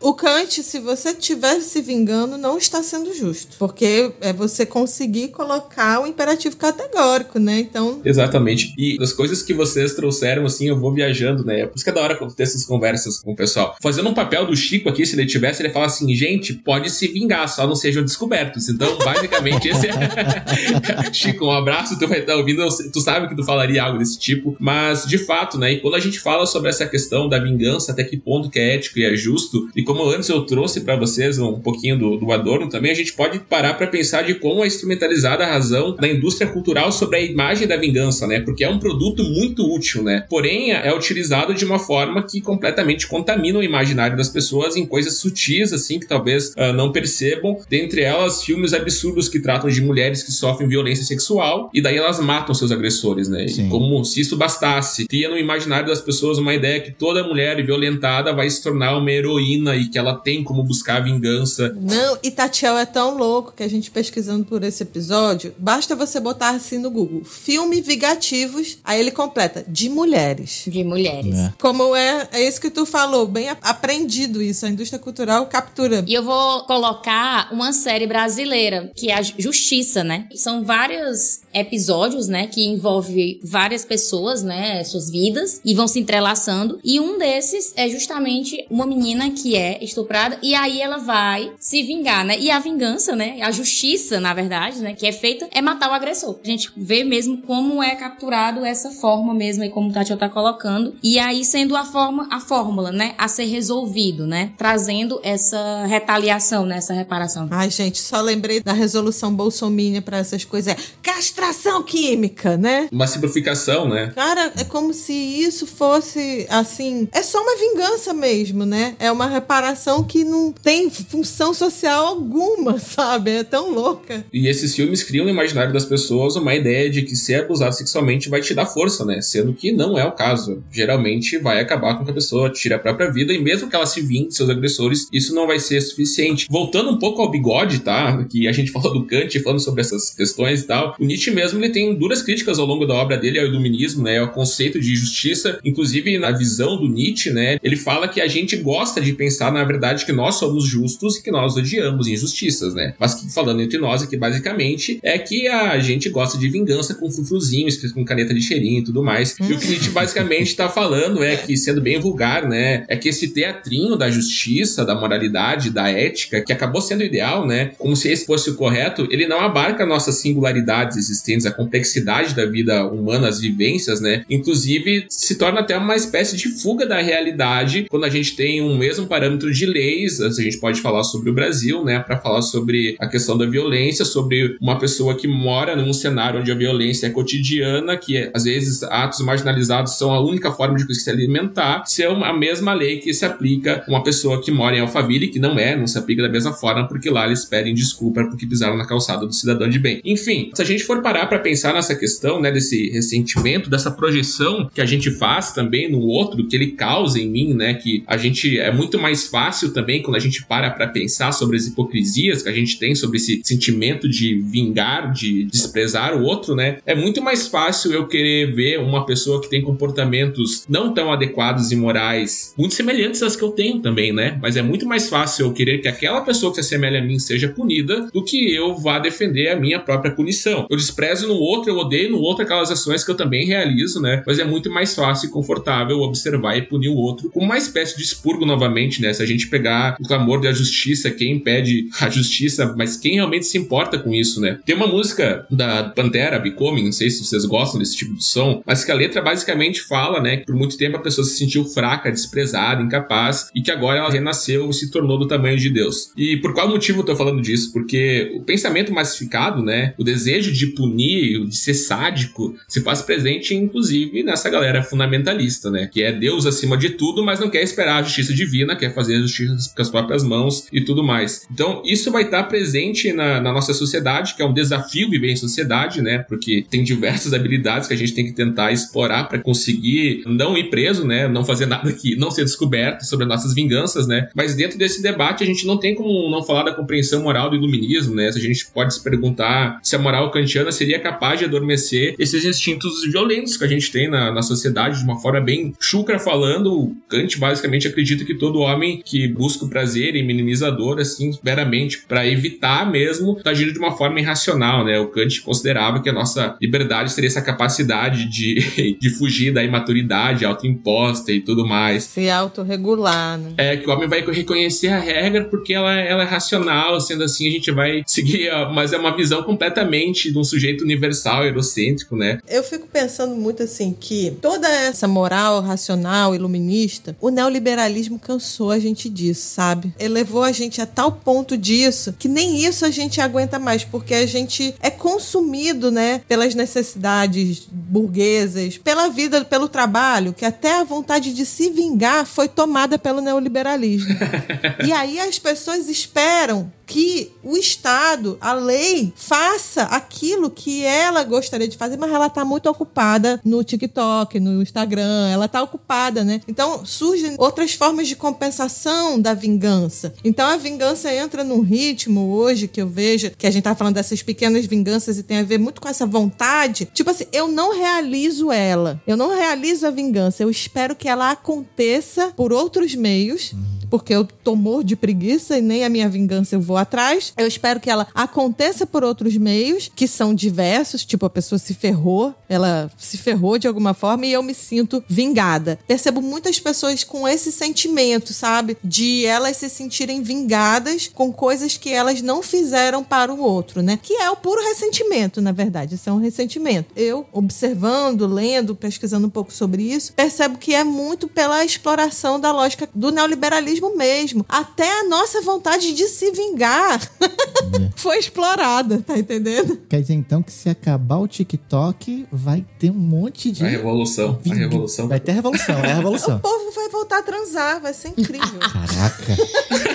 [0.00, 3.56] O Kant, se você estiver se vingando, não está sendo justo.
[3.58, 7.60] Porque é você conseguir colocar o imperativo categórico, né?
[7.60, 8.00] Então.
[8.04, 8.74] Exatamente.
[8.76, 11.66] E das coisas que vocês trouxeram, assim, eu vou viajando, né?
[11.66, 13.76] Por isso que é da hora ter essas conversas com o pessoal.
[13.82, 17.08] Fazendo um papel do Chico aqui, se ele tivesse, ele fala assim: gente, pode se
[17.08, 18.68] vingar, só não sejam descobertos.
[18.68, 21.12] Então, basicamente, esse é.
[21.12, 24.56] Chico, um abraço, tu vai estar ouvindo, tu sabe que tu falaria algo desse tipo,
[24.58, 25.72] mas de fato, né?
[25.72, 28.74] E quando a gente fala sobre essa questão da vingança, até que ponto que é
[28.74, 32.32] ético e é justo, e como antes eu trouxe para vocês um pouquinho do, do
[32.32, 36.08] Adorno também, a gente pode parar para pensar de como é instrumentalizada a razão da
[36.08, 38.40] indústria cultural sobre a imagem da vingança, né?
[38.40, 40.26] Porque é um produto muito útil, né?
[40.28, 45.18] Porém, é utilizado de uma forma que completamente contamina o imaginário das pessoas em coisas
[45.18, 47.58] sutis, assim, que talvez uh, não percebam.
[47.68, 52.20] Dentre elas, filmes absurdos que tratam de mulheres que sofrem violência sexual e daí elas
[52.20, 52.93] matam seus agressores,
[53.28, 53.48] né?
[53.48, 53.66] Sim.
[53.66, 55.06] E como se isso bastasse.
[55.06, 59.10] Cria no imaginário das pessoas uma ideia que toda mulher violentada vai se tornar uma
[59.10, 61.76] heroína e que ela tem como buscar vingança.
[61.80, 66.20] Não, e Tatiel é tão louco que a gente pesquisando por esse episódio, basta você
[66.20, 70.64] botar assim no Google, filme vingativos, aí ele completa, de mulheres.
[70.66, 71.34] De mulheres.
[71.34, 71.52] É.
[71.60, 76.04] Como é, é isso que tu falou, bem aprendido isso, a indústria cultural captura.
[76.06, 80.28] E eu vou colocar uma série brasileira, que é a Justiça, né?
[80.34, 86.78] São vários episódios, né, que envolve várias pessoas, né, suas vidas, e vão se entrelaçando.
[86.84, 91.82] E um desses é justamente uma menina que é estuprada, e aí ela vai se
[91.82, 92.38] vingar, né?
[92.38, 95.94] E a vingança, né, a justiça, na verdade, né, que é feita, é matar o
[95.94, 96.38] agressor.
[96.44, 100.28] A gente vê mesmo como é capturado essa forma mesmo, aí como o Tati tá
[100.28, 100.94] colocando.
[101.02, 104.52] E aí sendo a forma, a fórmula, né, a ser resolvido, né?
[104.58, 107.48] Trazendo essa retaliação, né, essa reparação.
[107.50, 110.74] Ai, gente, só lembrei da resolução bolsominion pra essas coisas.
[110.74, 112.73] É castração química, né?
[112.90, 114.12] Uma simplificação, né?
[114.14, 118.96] Cara, é como se isso fosse, assim, é só uma vingança mesmo, né?
[118.98, 123.30] É uma reparação que não tem função social alguma, sabe?
[123.30, 124.24] É tão louca.
[124.32, 128.28] E esses filmes criam no imaginário das pessoas uma ideia de que ser abusado sexualmente
[128.28, 129.20] vai te dar força, né?
[129.20, 130.62] Sendo que não é o caso.
[130.70, 133.86] Geralmente vai acabar com que a pessoa tire a própria vida e mesmo que ela
[133.86, 136.46] se vingue de seus agressores, isso não vai ser suficiente.
[136.50, 138.24] Voltando um pouco ao bigode, tá?
[138.24, 140.94] Que a gente falou do Kant falando sobre essas questões e tal.
[140.98, 144.02] O Nietzsche mesmo ele tem duras críticas ao longo da obra dele é o iluminismo,
[144.02, 144.16] né?
[144.16, 145.58] É o conceito de justiça.
[145.64, 147.58] Inclusive, na visão do Nietzsche, né?
[147.62, 151.22] Ele fala que a gente gosta de pensar, na verdade, que nós somos justos e
[151.22, 152.94] que nós odiamos injustiças, né?
[152.98, 157.10] Mas que, falando entre nós aqui, basicamente, é que a gente gosta de vingança com
[157.10, 159.36] frufruzinho, escrito com caneta de cheirinho e tudo mais.
[159.40, 162.84] E o que Nietzsche basicamente tá falando é que, sendo bem vulgar, né?
[162.88, 167.72] É que esse teatrinho da justiça, da moralidade, da ética, que acabou sendo ideal, né?
[167.78, 172.43] Como se esse fosse o correto, ele não abarca nossas singularidades existentes, a complexidade da
[172.46, 174.24] vida humana, as vivências, né?
[174.28, 178.76] Inclusive, se torna até uma espécie de fuga da realidade quando a gente tem um
[178.76, 180.20] mesmo parâmetro de leis.
[180.20, 182.00] A gente pode falar sobre o Brasil, né?
[182.00, 186.50] Para falar sobre a questão da violência, sobre uma pessoa que mora num cenário onde
[186.50, 191.10] a violência é cotidiana, que às vezes atos marginalizados são a única forma de se
[191.10, 195.28] alimentar, ser a mesma lei que se aplica a uma pessoa que mora em Alphaville,
[195.28, 198.46] que não é, não se aplica da mesma forma, porque lá eles pedem desculpa porque
[198.46, 200.00] pisaram na calçada do cidadão de bem.
[200.04, 204.70] Enfim, se a gente for parar para pensar nessa questão, né, desse ressentimento, dessa projeção
[204.72, 208.16] que a gente faz também no outro, que ele causa em mim, né, que a
[208.16, 212.42] gente é muito mais fácil também quando a gente para para pensar sobre as hipocrisias
[212.42, 216.78] que a gente tem sobre esse sentimento de vingar, de desprezar o outro, né?
[216.86, 221.72] É muito mais fácil eu querer ver uma pessoa que tem comportamentos não tão adequados
[221.72, 224.38] e morais, muito semelhantes às que eu tenho também, né?
[224.40, 227.18] Mas é muito mais fácil eu querer que aquela pessoa que se assemelha a mim
[227.18, 230.66] seja punida do que eu vá defender a minha própria punição.
[230.70, 234.22] Eu desprezo no outro, eu odeio no outro aquelas ações que eu também realizo, né?
[234.26, 237.96] Mas é muito mais fácil e confortável observar e punir o outro como uma espécie
[237.96, 239.12] de expurgo novamente, né?
[239.12, 243.46] Se a gente pegar o clamor da justiça, quem pede a justiça, mas quem realmente
[243.46, 244.58] se importa com isso, né?
[244.64, 248.62] Tem uma música da Pantera, Becoming, não sei se vocês gostam desse tipo de som,
[248.66, 251.64] mas que a letra basicamente fala, né, que por muito tempo a pessoa se sentiu
[251.64, 256.12] fraca, desprezada, incapaz, e que agora ela renasceu e se tornou do tamanho de Deus.
[256.16, 257.72] E por qual motivo eu tô falando disso?
[257.72, 261.74] Porque o pensamento massificado, né, o desejo de punir, de ser
[262.14, 267.24] sádico, se faz presente, inclusive, nessa galera fundamentalista, né, que é Deus acima de tudo,
[267.24, 270.66] mas não quer esperar a justiça divina, quer fazer a justiça com as próprias mãos
[270.72, 271.46] e tudo mais.
[271.50, 275.36] Então, isso vai estar presente na, na nossa sociedade, que é um desafio viver em
[275.36, 280.22] sociedade, né, porque tem diversas habilidades que a gente tem que tentar explorar para conseguir
[280.26, 284.06] não ir preso, né, não fazer nada que não ser descoberto sobre as nossas vinganças,
[284.06, 287.50] né, mas dentro desse debate a gente não tem como não falar da compreensão moral
[287.50, 291.44] do iluminismo, né, a gente pode se perguntar se a moral kantiana seria capaz de
[291.44, 295.72] adormecer esses instintos violentos que a gente tem na, na sociedade de uma forma bem
[295.80, 300.70] chucra falando, Kant basicamente acredita que todo homem que busca o prazer e minimiza a
[300.70, 304.98] dor, assim, veramente, para evitar mesmo, tá agindo de uma forma irracional, né?
[304.98, 310.44] O Kant considerava que a nossa liberdade teria essa capacidade de, de fugir da imaturidade
[310.44, 312.04] autoimposta e tudo mais.
[312.04, 313.54] Se autorregular, né?
[313.56, 317.48] É, que o homem vai reconhecer a regra porque ela, ela é racional, sendo assim
[317.48, 322.38] a gente vai seguir, mas é uma visão completamente de um sujeito universal, eurocêntrico, né?
[322.48, 328.78] Eu fico pensando muito assim que toda essa moral racional, iluminista, o neoliberalismo cansou a
[328.78, 329.94] gente disso, sabe?
[329.98, 333.84] Ele levou a gente a tal ponto disso que nem isso a gente aguenta mais,
[333.84, 340.80] porque a gente é consumido, né, pelas necessidades burguesas, pela vida, pelo trabalho, que até
[340.80, 344.14] a vontade de se vingar foi tomada pelo neoliberalismo.
[344.84, 351.68] e aí as pessoas esperam que o Estado, a lei, faça aquilo que ela gostaria
[351.68, 356.40] de fazer, mas ela está muito ocupada no TikTok, no Instagram, ela está ocupada, né?
[356.48, 360.14] Então surgem outras formas de compensação da vingança.
[360.24, 363.94] Então a vingança entra num ritmo hoje que eu vejo, que a gente tá falando
[363.94, 366.88] dessas pequenas vinganças e tem a ver muito com essa vontade.
[366.92, 371.30] Tipo assim, eu não realizo ela, eu não realizo a vingança, eu espero que ela
[371.30, 373.54] aconteça por outros meios,
[373.94, 377.32] porque eu tô morto de preguiça e nem a minha vingança eu vou atrás.
[377.36, 381.74] Eu espero que ela aconteça por outros meios, que são diversos, tipo a pessoa se
[381.74, 385.78] ferrou, ela se ferrou de alguma forma e eu me sinto vingada.
[385.86, 388.76] Percebo muitas pessoas com esse sentimento, sabe?
[388.82, 393.96] De elas se sentirem vingadas com coisas que elas não fizeram para o outro, né?
[394.02, 395.94] Que é o puro ressentimento, na verdade.
[395.94, 396.90] Isso é um ressentimento.
[396.96, 402.50] Eu, observando, lendo, pesquisando um pouco sobre isso, percebo que é muito pela exploração da
[402.50, 404.44] lógica do neoliberalismo mesmo.
[404.48, 407.00] Até a nossa vontade de se vingar
[407.96, 409.76] foi explorada, tá entendendo?
[409.88, 413.64] Quer dizer então que se acabar o TikTok, vai ter um monte de.
[413.64, 414.38] A revolução.
[414.48, 415.08] A revolução.
[415.08, 416.36] Vai ter revolução, é a revolução.
[416.44, 418.58] O povo vai voltar a transar, vai ser incrível.
[418.60, 419.36] Caraca.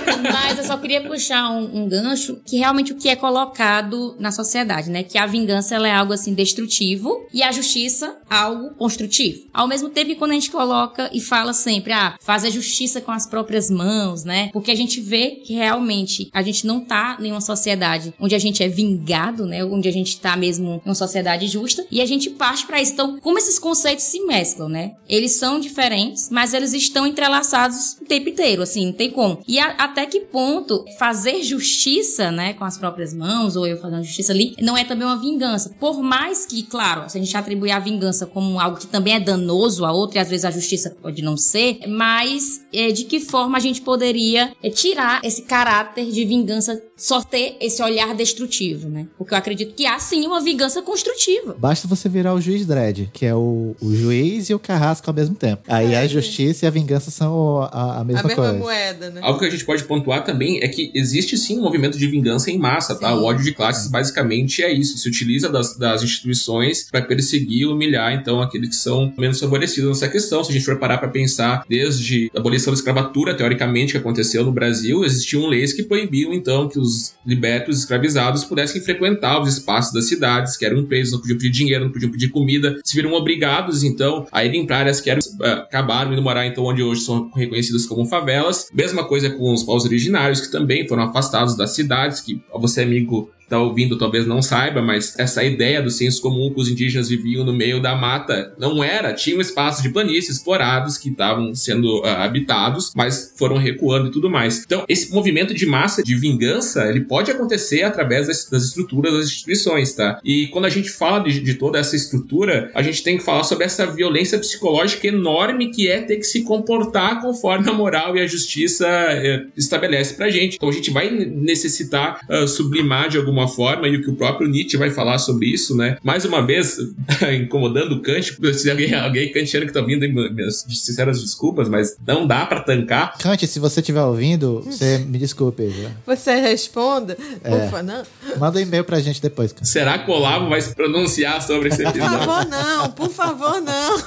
[0.22, 4.32] Mas eu só queria puxar um, um, gancho que realmente o que é colocado na
[4.32, 5.04] sociedade, né?
[5.04, 9.48] Que a vingança é algo assim destrutivo e a justiça algo construtivo.
[9.54, 13.02] Ao mesmo tempo que quando a gente coloca e fala sempre, ah, faz a justiça
[13.02, 14.50] com as próprias mãos, né?
[14.54, 18.40] Porque a gente vê que realmente a gente não tá em uma sociedade onde a
[18.40, 19.64] gente é vingado, né?
[19.64, 22.94] Onde a gente tá mesmo em uma sociedade justa e a gente parte para isso.
[22.94, 24.94] Então, como esses conceitos se mesclam, né?
[25.08, 29.42] Eles são diferentes, mas eles estão entrelaçados o tempo inteiro, assim, não tem como.
[29.48, 34.04] E a, até que ponto fazer justiça, né, com as próprias mãos, ou eu fazendo
[34.04, 35.76] justiça ali, não é também uma vingança.
[35.80, 39.20] Por mais que, claro, se a gente atribuir a vingança como algo que também é
[39.20, 43.20] danoso a outro, e às vezes a justiça pode não ser, mas é, de que
[43.20, 48.90] forma a gente poderia é, tirar esse caráter de vingança, só ter esse olhar destrutivo,
[48.90, 49.08] né?
[49.18, 51.56] Porque eu acredito que há sim uma vingança construtiva.
[51.58, 55.14] Basta você virar o juiz Dredd, que é o, o juiz e o carrasco ao
[55.14, 55.64] mesmo tempo.
[55.68, 58.54] Aí é, a justiça e a vingança são a, a mesma, a mesma coisa.
[58.54, 59.22] moeda, né?
[59.24, 62.52] Algo que a gente pode pontuar também é que existe sim um movimento de vingança
[62.52, 63.02] em massa, sim.
[63.02, 63.16] tá?
[63.16, 64.98] O ódio de classes basicamente é isso.
[64.98, 70.08] Se utiliza das, das instituições para perseguir, humilhar, então, aqueles que são menos favorecidos nessa
[70.08, 70.44] questão.
[70.44, 74.44] Se a gente for parar para pensar, desde a abolição da escravatura, teoricamente, que aconteceu
[74.44, 79.94] no Brasil, existiam leis que proibiam, então, que os libertos escravizados pudessem frequentar os espaços
[79.94, 83.14] das cidades, que eram presos, não podiam pedir dinheiro, não podiam pedir comida, se viram
[83.14, 87.02] obrigados, então, a irem para áreas que eram, uh, acabaram indo morar, então, onde hoje
[87.02, 88.68] são reconhecidas como favelas.
[88.74, 93.32] Mesma coisa com os povos originários, que também foram afastados das cidades, que você, amigo,
[93.50, 97.44] está ouvindo talvez não saiba, mas essa ideia do senso comum que os indígenas viviam
[97.44, 99.12] no meio da mata não era.
[99.14, 104.30] Tinham espaços de planície explorados que estavam sendo uh, habitados, mas foram recuando e tudo
[104.30, 104.64] mais.
[104.64, 109.26] Então, esse movimento de massa, de vingança, ele pode acontecer através das, das estruturas das
[109.26, 110.20] instituições, tá?
[110.24, 113.44] E quando a gente fala de, de, toda essa estrutura, a gente tem que falar
[113.44, 118.22] sobre essa violência psicológica enorme que é ter que se comportar conforme a moral e
[118.22, 120.56] a justiça uh, estabelece pra gente.
[120.56, 124.16] Então, a gente vai necessitar uh, sublimar de alguma alguma forma, e o que o
[124.16, 125.98] próprio Nietzsche vai falar sobre isso, né?
[126.04, 126.78] Mais uma vez,
[127.42, 132.28] incomodando o Kant, se alguém, alguém kantiano que tá ouvindo, minhas sinceras desculpas, mas não
[132.28, 133.18] dá para tancar.
[133.18, 135.70] Kant, se você estiver ouvindo, você me desculpe.
[135.70, 135.92] Já.
[136.06, 137.18] Você responda?
[137.44, 137.56] É.
[137.56, 138.04] Ufa, não.
[138.38, 139.54] Manda um e-mail pra gente depois.
[139.54, 139.68] Kant.
[139.68, 142.18] Será que o Olavo vai se pronunciar sobre esse episódio?
[142.18, 142.90] Por favor, não.
[142.92, 143.98] Por favor, não.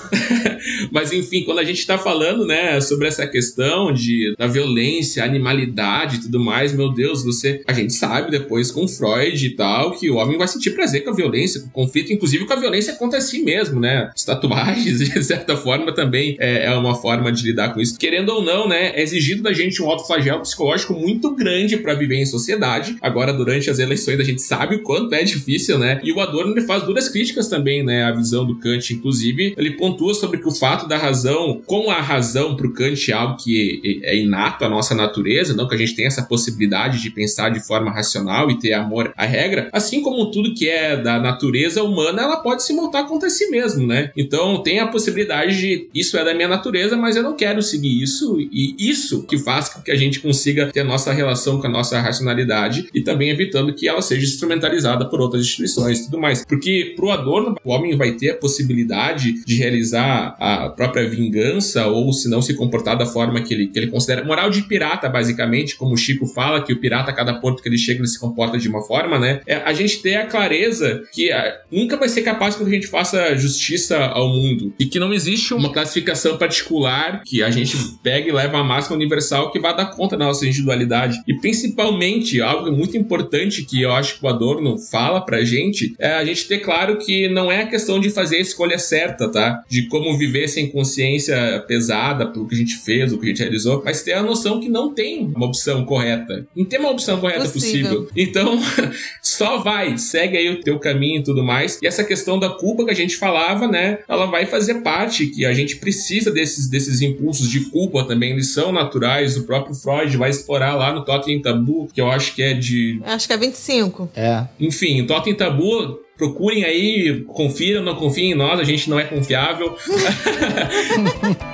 [0.93, 6.17] mas enfim, quando a gente tá falando, né, sobre essa questão de, da violência, animalidade
[6.17, 7.63] e tudo mais, meu Deus, você...
[7.67, 11.11] A gente sabe depois com Freud Freud e que o homem vai sentir prazer com
[11.11, 14.11] a violência, com o conflito, inclusive com a violência contra si mesmo, né?
[14.15, 17.99] As tatuagens, de certa forma, também é, é, uma forma de lidar com isso.
[17.99, 18.93] Querendo ou não, né?
[18.95, 22.97] É exigido da gente um autoflagelo psicológico muito grande para viver em sociedade.
[23.01, 26.01] Agora, durante as eleições, a gente sabe o quanto é difícil, né?
[26.03, 28.05] E o Adorno ele faz duras críticas também, né?
[28.05, 32.01] A visão do Kant, inclusive, ele pontua sobre que o fato da razão, com a
[32.01, 35.95] razão pro Kant é algo que é inato à nossa natureza, não que a gente
[35.95, 40.31] tenha essa possibilidade de pensar de forma racional e ter amor a regra, assim como
[40.31, 44.11] tudo que é da natureza humana, ela pode se montar contra si mesmo, né?
[44.17, 48.03] Então tem a possibilidade de isso é da minha natureza, mas eu não quero seguir
[48.03, 51.67] isso, e isso que faz com que a gente consiga ter a nossa relação com
[51.67, 56.19] a nossa racionalidade e também evitando que ela seja instrumentalizada por outras instituições e tudo
[56.19, 56.45] mais.
[56.45, 62.13] Porque pro Adorno, o homem vai ter a possibilidade de realizar a própria vingança ou
[62.13, 65.77] se não se comportar da forma que ele, que ele considera moral de pirata, basicamente,
[65.77, 68.19] como o Chico fala, que o pirata, a cada ponto que ele chega, ele se
[68.19, 69.41] comporta de uma forma forma, né?
[69.47, 72.87] É a gente ter a clareza que ah, nunca vai ser capaz que a gente
[72.87, 78.29] faça justiça ao mundo e que não existe uma classificação particular que a gente pega
[78.29, 81.23] e leva a máxima universal que vai dar conta da nossa individualidade.
[81.27, 86.13] E principalmente, algo muito importante que eu acho que o Adorno fala pra gente é
[86.13, 89.65] a gente ter claro que não é a questão de fazer a escolha certa, tá?
[89.71, 93.41] De como viver sem consciência pesada pelo que a gente fez, o que a gente
[93.41, 96.47] realizou, mas ter a noção que não tem uma opção correta.
[96.55, 98.03] Não tem uma opção correta possível.
[98.03, 98.09] possível.
[98.15, 98.61] Então,
[99.23, 101.79] só vai, segue aí o teu caminho e tudo mais.
[101.83, 103.99] E essa questão da culpa que a gente falava, né?
[104.09, 108.53] Ela vai fazer parte, que a gente precisa desses, desses impulsos de culpa também, eles
[108.53, 109.37] são naturais.
[109.37, 113.01] O próprio Freud vai explorar lá no Totem Tabu, que eu acho que é de.
[113.05, 114.11] Acho que é 25.
[114.15, 114.47] É.
[114.59, 119.77] Enfim, Totem Tabu procurem aí, confiram, não confiem em nós, a gente não é confiável.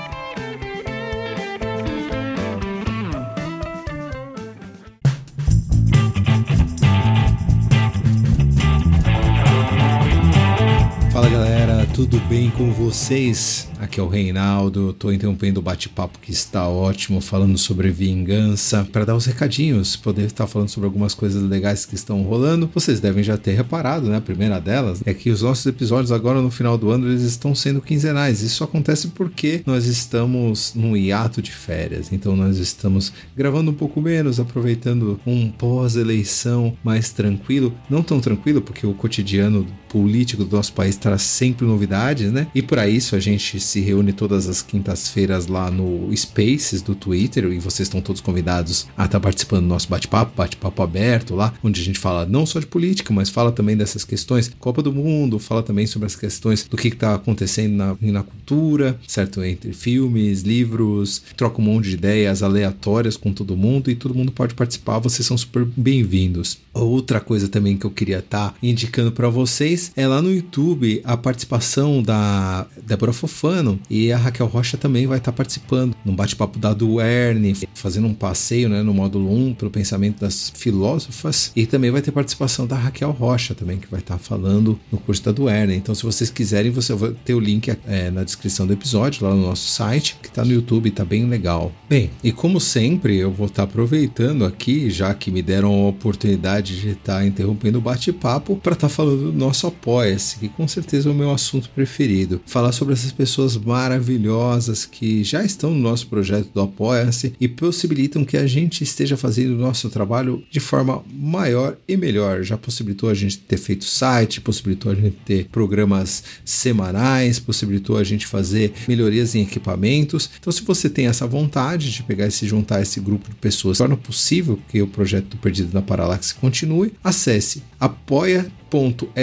[11.99, 13.68] tudo bem com vocês?
[13.80, 14.92] Aqui é o Reinaldo.
[14.92, 20.26] Tô interrompendo o bate-papo que está ótimo, falando sobre vingança, para dar os recadinhos, poder
[20.26, 22.70] estar falando sobre algumas coisas legais que estão rolando.
[22.72, 24.18] Vocês devem já ter reparado, né?
[24.18, 27.53] A primeira delas é que os nossos episódios agora no final do ano eles estão
[27.53, 28.42] sendo quinzenais.
[28.42, 32.12] Isso acontece porque nós estamos num hiato de férias.
[32.12, 38.62] Então nós estamos gravando um pouco menos, aproveitando um pós-eleição mais tranquilo, não tão tranquilo
[38.62, 42.47] porque o cotidiano político do nosso país traz sempre novidades, né?
[42.55, 47.45] E para isso a gente se reúne todas as quintas-feiras lá no Spaces do Twitter
[47.47, 51.55] e vocês estão todos convidados a estar tá participando do nosso bate-papo, bate-papo aberto lá,
[51.64, 54.93] onde a gente fala não só de política, mas fala também dessas questões Copa do
[54.93, 59.43] Mundo, fala também sobre as questões do que está acontecendo na, na cultura, certo?
[59.43, 64.32] Entre filmes, livros, troca um monte de ideias aleatórias com todo mundo e todo mundo
[64.32, 66.59] pode participar, vocês são super bem-vindos.
[66.74, 71.01] Outra coisa também que eu queria estar tá indicando para vocês é lá no YouTube
[71.05, 76.59] a participação da Débora Fofano e a Raquel Rocha também vai estar participando num bate-papo
[76.59, 81.91] da Duerne, fazendo um passeio né, no módulo 1 pelo pensamento das filósofas e também
[81.91, 85.76] vai ter participação da Raquel Rocha também que vai estar falando no curso da Duerne.
[85.76, 89.35] Então se vocês quiserem, você vai ter o link é, na descrição do episódio lá
[89.35, 91.72] no nosso site que está no YouTube, está bem legal.
[91.89, 96.81] Bem, e como sempre eu vou estar aproveitando aqui, já que me deram a oportunidade
[96.81, 101.12] de estar interrompendo o bate-papo para estar falando do nosso Apoia-se, que com certeza é
[101.12, 102.40] o meu assunto preferido.
[102.46, 108.24] Falar sobre essas pessoas maravilhosas que já estão no nosso projeto do Apoia-se e possibilitam
[108.24, 112.42] que a gente esteja fazendo o nosso trabalho de forma maior e melhor.
[112.42, 118.04] Já possibilitou a gente ter feito site, possibilitou a gente ter programas semanais, possibilitou a
[118.04, 120.30] gente fazer melhorias em equipamentos.
[120.38, 123.36] Então, se você tem essa vontade de pegar e se juntar a esse grupo de
[123.36, 128.51] pessoas, torna possível que o projeto do Perdido na Paralaxe continue, acesse apoia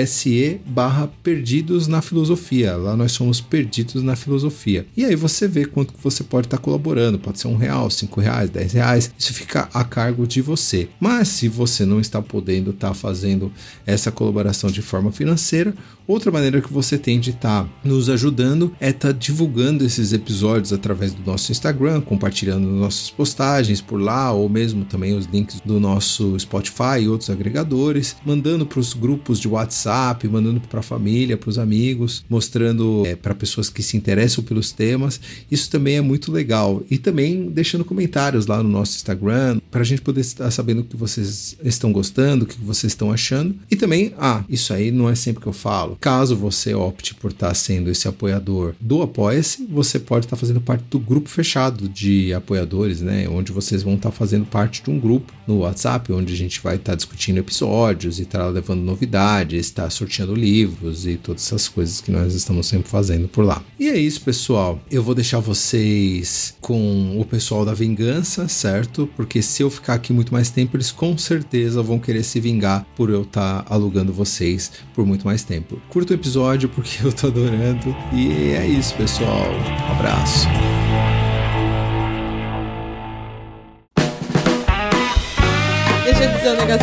[0.07, 2.75] se barra perdidos na filosofia.
[2.75, 4.87] Lá nós somos perdidos na filosofia.
[4.97, 7.19] E aí você vê quanto você pode estar colaborando.
[7.19, 9.11] Pode ser um real, cinco reais, dez reais.
[9.17, 10.89] Isso fica a cargo de você.
[10.99, 13.51] Mas se você não está podendo estar fazendo
[13.85, 15.73] essa colaboração de forma financeira,
[16.07, 21.13] outra maneira que você tem de estar nos ajudando é estar divulgando esses episódios através
[21.13, 26.37] do nosso Instagram, compartilhando nossas postagens por lá, ou mesmo também os links do nosso
[26.39, 31.37] Spotify e outros agregadores, mandando para os grupos grupos de WhatsApp, mandando para a família,
[31.37, 35.19] para os amigos, mostrando é, para pessoas que se interessam pelos temas.
[35.49, 36.83] Isso também é muito legal.
[36.89, 40.83] E também deixando comentários lá no nosso Instagram, para a gente poder estar sabendo o
[40.83, 43.55] que vocês estão gostando, o que vocês estão achando.
[43.69, 45.94] E também, ah, isso aí não é sempre que eu falo.
[45.99, 50.83] Caso você opte por estar sendo esse apoiador do Apoia-se, você pode estar fazendo parte
[50.89, 53.27] do grupo fechado de apoiadores, né?
[53.29, 56.75] Onde vocês vão estar fazendo parte de um grupo no WhatsApp, onde a gente vai
[56.75, 62.11] estar discutindo episódios e estar levando novidades está sorteando livros e todas essas coisas que
[62.11, 63.61] nós estamos sempre fazendo por lá.
[63.79, 64.79] E é isso, pessoal.
[64.89, 69.09] Eu vou deixar vocês com o pessoal da vingança, certo?
[69.15, 72.85] Porque se eu ficar aqui muito mais tempo, eles com certeza vão querer se vingar
[72.95, 75.81] por eu estar tá alugando vocês por muito mais tempo.
[75.89, 77.95] Curta o episódio porque eu tô adorando.
[78.13, 79.49] E é isso, pessoal.
[79.51, 80.47] Um abraço.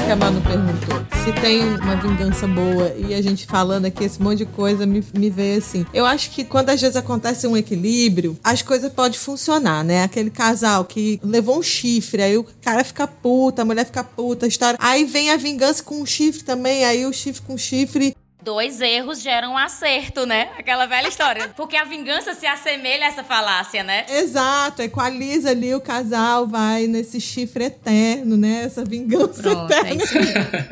[0.00, 1.04] Que a Manu perguntou.
[1.24, 5.04] Se tem uma vingança boa e a gente falando aqui esse monte de coisa, me,
[5.16, 5.84] me veio assim.
[5.92, 10.04] Eu acho que quando às vezes acontece um equilíbrio, as coisas podem funcionar, né?
[10.04, 14.46] Aquele casal que levou um chifre, aí o cara fica puta, a mulher fica puta,
[14.46, 14.78] a história.
[14.80, 19.20] Aí vem a vingança com um chifre também, aí o chifre com chifre Dois erros
[19.22, 20.50] geram um acerto, né?
[20.58, 21.48] Aquela velha história.
[21.56, 24.04] Porque a vingança se assemelha a essa falácia, né?
[24.08, 28.64] Exato, equaliza ali o casal, vai nesse chifre eterno, né?
[28.64, 30.02] Essa vingança Pronto, é eterna.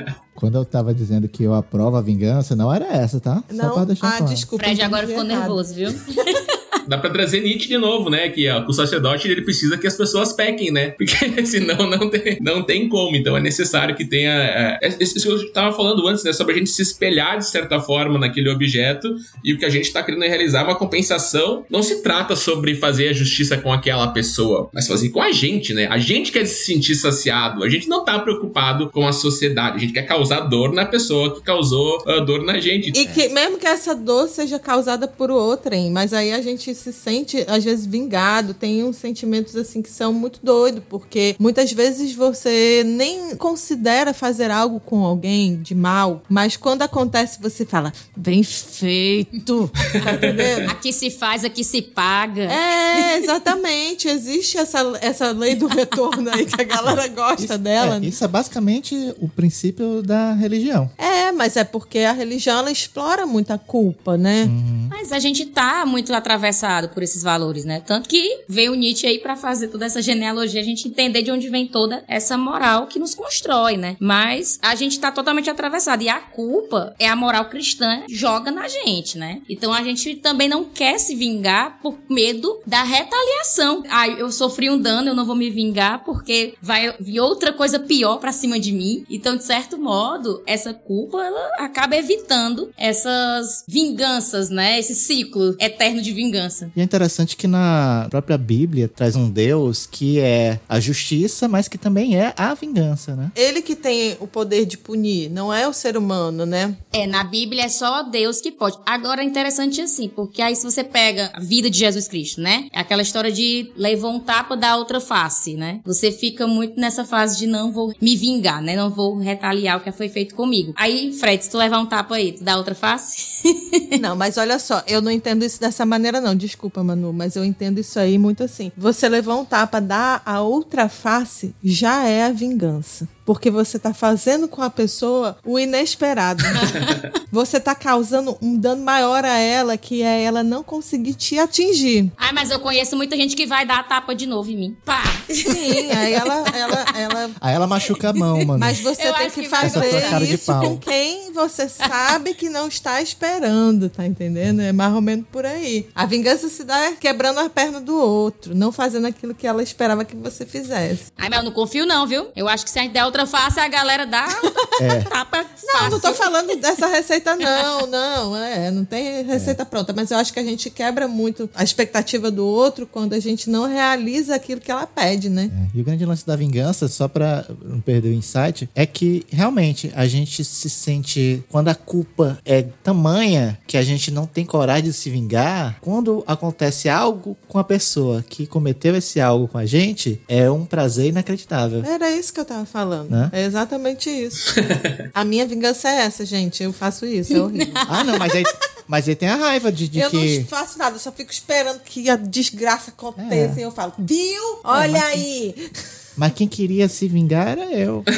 [0.08, 3.44] É Quando eu tava dizendo que eu aprovo a vingança, não era essa, tá?
[3.52, 4.34] Não, Só pra deixar ah, claro.
[4.34, 4.64] desculpa.
[4.64, 5.38] Fred agora ficou errado.
[5.38, 5.90] nervoso, viu?
[6.86, 8.28] dá pra trazer Nietzsche de novo, né?
[8.28, 10.90] Que ó, o sacerdote ele precisa que as pessoas pequem, né?
[10.90, 11.14] Porque
[11.46, 13.16] senão não tem, não tem como.
[13.16, 14.30] Então é necessário que tenha.
[14.30, 16.32] É, é isso que eu tava falando antes, né?
[16.32, 19.14] Sobre a gente se espelhar de certa forma naquele objeto
[19.44, 21.64] e o que a gente tá querendo realizar é uma compensação.
[21.70, 25.74] Não se trata sobre fazer a justiça com aquela pessoa, mas fazer com a gente,
[25.74, 25.86] né?
[25.90, 27.64] A gente quer se sentir saciado.
[27.64, 29.76] A gente não tá preocupado com a sociedade.
[29.76, 32.90] A gente quer causar dor na pessoa que causou uh, dor na gente.
[32.90, 36.92] E que mesmo que essa dor seja causada por outrem, mas aí a gente se
[36.92, 42.14] sente, às vezes, vingado, tem uns sentimentos assim que são muito doidos, porque muitas vezes
[42.14, 48.42] você nem considera fazer algo com alguém de mal, mas quando acontece você fala, bem
[48.42, 49.70] feito,
[50.04, 50.70] tá entendendo?
[50.70, 52.42] aqui se faz, aqui se paga.
[52.42, 54.08] É, exatamente.
[54.08, 57.96] Existe essa, essa lei do retorno aí que a galera gosta isso, dela.
[57.96, 60.90] É, isso é basicamente o princípio da religião.
[60.96, 64.44] É, mas é porque a religião ela explora muita culpa, né?
[64.44, 64.88] Uhum.
[64.90, 67.82] Mas a gente tá muito atravessado atravessado por esses valores, né?
[67.84, 71.48] Tanto que veio Nietzsche aí para fazer toda essa genealogia, a gente entender de onde
[71.48, 73.96] vem toda essa moral que nos constrói, né?
[73.98, 76.02] Mas a gente tá totalmente atravessado.
[76.02, 79.40] E a culpa é a moral cristã joga na gente, né?
[79.48, 83.82] Então a gente também não quer se vingar por medo da retaliação.
[83.88, 87.78] Ah, eu sofri um dano, eu não vou me vingar porque vai vir outra coisa
[87.78, 89.04] pior para cima de mim.
[89.08, 94.78] Então, de certo modo, essa culpa ela acaba evitando essas vinganças, né?
[94.78, 96.49] Esse ciclo eterno de vingança.
[96.76, 101.68] E é interessante que na própria Bíblia traz um Deus que é a justiça, mas
[101.68, 103.30] que também é a vingança, né?
[103.34, 106.76] Ele que tem o poder de punir, não é o ser humano, né?
[106.92, 108.78] É, na Bíblia é só Deus que pode.
[108.84, 112.68] Agora é interessante assim, porque aí se você pega a vida de Jesus Cristo, né?
[112.72, 115.80] É aquela história de levou um tapa da outra face, né?
[115.84, 118.76] Você fica muito nessa fase de não vou me vingar, né?
[118.76, 120.72] Não vou retaliar o que foi feito comigo.
[120.76, 123.42] Aí, Fred, se tu levar um tapa aí, tu dá outra face?
[124.00, 126.34] não, mas olha só, eu não entendo isso dessa maneira não.
[126.40, 128.72] Desculpa, Manu, mas eu entendo isso aí muito assim.
[128.76, 133.92] Você levar um tapa, dar a outra face, já é a vingança porque você está
[133.94, 136.42] fazendo com a pessoa o inesperado.
[137.30, 142.10] você está causando um dano maior a ela, que é ela não conseguir te atingir.
[142.16, 144.76] Ai, mas eu conheço muita gente que vai dar a tapa de novo em mim.
[144.84, 145.02] Pá!
[145.28, 146.44] Sim, aí ela.
[146.54, 147.30] ela, ela...
[147.40, 148.58] Aí ela machuca a mão, mano.
[148.58, 153.00] Mas você eu tem que, que fazer isso com quem você sabe que não está
[153.00, 154.60] esperando, tá entendendo?
[154.60, 155.88] É mais ou menos por aí.
[155.94, 160.04] A vingança se dá quebrando a perna do outro, não fazendo aquilo que ela esperava
[160.04, 161.12] que você fizesse.
[161.16, 162.28] Ai, mas eu não confio, não, viu?
[162.34, 164.26] Eu acho que se a gente der outra face, a galera dá
[164.80, 165.00] é.
[165.00, 168.36] tapa Não, não tô falando dessa receita, não, não.
[168.36, 169.64] É, não tem receita é.
[169.64, 169.92] pronta.
[169.92, 173.50] Mas eu acho que a gente quebra muito a expectativa do outro quando a gente
[173.50, 175.50] não realiza aquilo que ela pede, né?
[175.52, 175.78] É.
[175.78, 179.92] E o grande lance da vingança, só pra não perder o insight, é que realmente
[179.94, 181.42] a gente se sente.
[181.48, 186.22] Quando a culpa é tamanha que a gente não tem coragem de se vingar, quando
[186.26, 191.08] acontece algo com a pessoa que cometeu esse algo com a gente, é um prazer
[191.08, 191.84] inacreditável.
[191.84, 193.30] Era isso que eu tava falando né?
[193.32, 194.54] É exatamente isso.
[195.14, 196.62] a minha vingança é essa, gente.
[196.62, 197.72] Eu faço isso, é horrível.
[197.88, 198.44] ah, não, mas aí,
[198.86, 200.40] mas aí tem a raiva de, de eu que...
[200.40, 203.60] não faço nada, eu só fico esperando que a desgraça aconteça é.
[203.60, 204.60] e eu falo, viu?
[204.64, 205.70] Olha é, aí!
[206.16, 208.04] Mas quem queria se vingar era eu.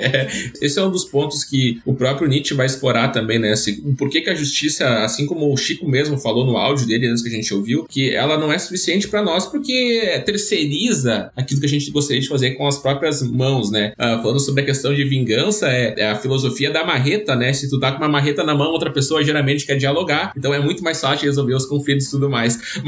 [0.00, 0.28] é,
[0.60, 3.54] esse é um dos pontos que o próprio Nietzsche vai explorar também, né?
[3.98, 7.22] Por que, que a justiça, assim como o Chico mesmo falou no áudio dele antes
[7.22, 11.66] que a gente ouviu, que ela não é suficiente para nós porque terceiriza aquilo que
[11.66, 13.92] a gente gostaria de fazer com as próprias mãos, né?
[13.94, 17.52] Uh, falando sobre a questão de vingança, é, é, a filosofia da marreta, né?
[17.52, 20.60] Se tu tá com uma marreta na mão, outra pessoa geralmente quer dialogar, então é
[20.60, 22.58] muito mais fácil resolver os conflitos e tudo mais.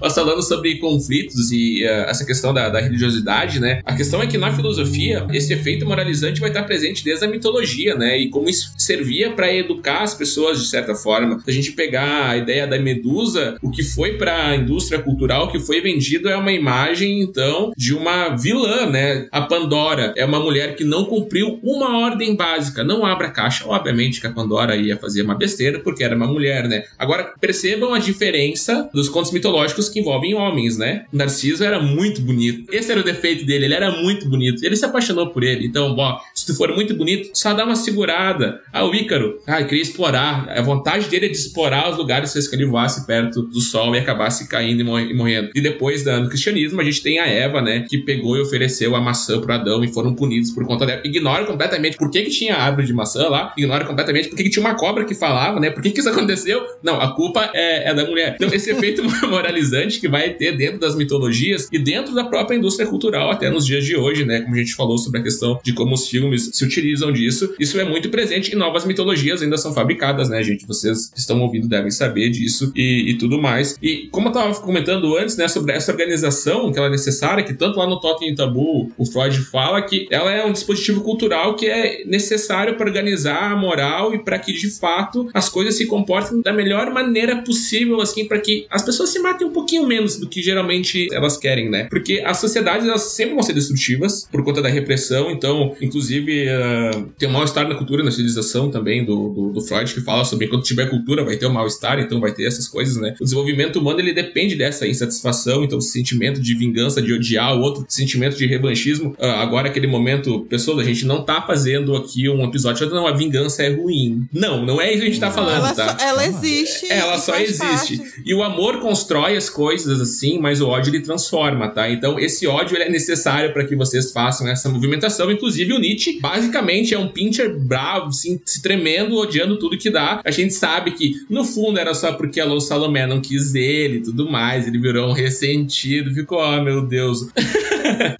[0.00, 3.80] Mas falando sobre conflitos e uh, essa questão da, da religiosidade, né?
[3.84, 7.94] A questão é que na filosofia, esse efeito moralizante vai estar presente desde a mitologia,
[7.94, 8.18] né?
[8.18, 11.40] E como isso servia para educar as pessoas de certa forma.
[11.44, 15.46] Se a gente pegar a ideia da Medusa, o que foi para a indústria cultural,
[15.46, 19.26] o que foi vendido é uma imagem, então, de uma vilã, né?
[19.30, 23.64] A Pandora é uma mulher que não cumpriu uma ordem básica, não abra a caixa.
[23.66, 26.84] Obviamente que a Pandora ia fazer uma besteira porque era uma mulher, né?
[26.98, 31.04] Agora, percebam a diferença dos contos mitológicos que envolvem homens, né?
[31.12, 32.72] Narciso era muito bonito.
[32.72, 34.64] Esse era o defeito dele ele era muito bonito.
[34.64, 35.66] Ele se apaixonou por ele.
[35.66, 38.60] Então, bom, se tu for muito bonito, só dá uma segurada.
[38.72, 40.48] Ah, o Ícaro, ah, queria explorar.
[40.48, 43.98] A vontade dele é de explorar os lugares que ele voasse perto do sol e
[43.98, 45.50] acabasse caindo e morrendo.
[45.54, 49.00] E depois, no cristianismo, a gente tem a Eva, né, que pegou e ofereceu a
[49.00, 51.02] maçã pro Adão e foram punidos por conta dela.
[51.04, 54.50] Ignora completamente por que, que tinha árvore de maçã lá, ignora completamente por que, que
[54.50, 56.62] tinha uma cobra que falava, né, por que, que isso aconteceu.
[56.82, 58.34] Não, a culpa é, é da mulher.
[58.34, 62.86] Então, esse efeito moralizante que vai ter dentro das mitologias e dentro da própria indústria
[62.86, 64.40] cultural até nos dias de hoje, né?
[64.40, 67.54] Como a gente falou sobre a questão de como os filmes se utilizam disso.
[67.58, 70.66] Isso é muito presente e novas mitologias ainda são fabricadas, né, gente?
[70.66, 73.76] Vocês que estão ouvindo devem saber disso e, e tudo mais.
[73.82, 77.54] E como eu tava comentando antes, né, sobre essa organização que ela é necessária, que
[77.54, 81.66] tanto lá no Totem Tabu o Freud fala que ela é um dispositivo cultural que
[81.66, 86.40] é necessário para organizar a moral e para que de fato as coisas se comportem
[86.40, 90.28] da melhor maneira possível, assim, para que as pessoas se matem um pouquinho menos do
[90.28, 91.86] que geralmente elas querem, né?
[91.90, 95.30] Porque as sociedades elas sempre vão ser destrutivas por conta da repressão.
[95.30, 99.92] Então, inclusive, uh, tem um mal-estar na cultura, na civilização também do, do, do, Freud,
[99.92, 102.96] que fala sobre quando tiver cultura vai ter um mal-estar, então vai ter essas coisas,
[102.96, 103.14] né?
[103.20, 107.60] O desenvolvimento humano ele depende dessa insatisfação, então, esse sentimento de vingança, de odiar o
[107.60, 109.10] outro, sentimento de revanchismo.
[109.18, 113.12] Uh, agora, aquele momento, pessoas, a gente não tá fazendo aqui um episódio, não, a
[113.12, 114.26] vingança é ruim.
[114.32, 115.96] Não, não é isso que a gente tá falando, ela tá?
[115.98, 116.90] Só, ela existe.
[116.90, 117.98] Ela só existe.
[117.98, 118.22] Parte.
[118.24, 121.88] E o amor constrói as coisas assim, mas o ódio ele transforma, tá?
[121.88, 123.11] Então, esse ódio ele é necessário
[123.52, 125.30] para que vocês façam essa movimentação.
[125.30, 130.20] Inclusive, o Nietzsche basicamente é um pincher bravo, assim, se tremendo, odiando tudo que dá.
[130.24, 133.98] A gente sabe que no fundo era só porque a Lou Salomé não quis ele
[133.98, 134.66] e tudo mais.
[134.66, 137.28] Ele virou um ressentido, ficou, oh meu Deus.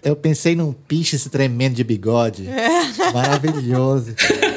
[0.03, 2.47] Eu pensei num pinche se tremendo de bigode.
[2.47, 3.11] É.
[3.11, 4.13] Maravilhoso.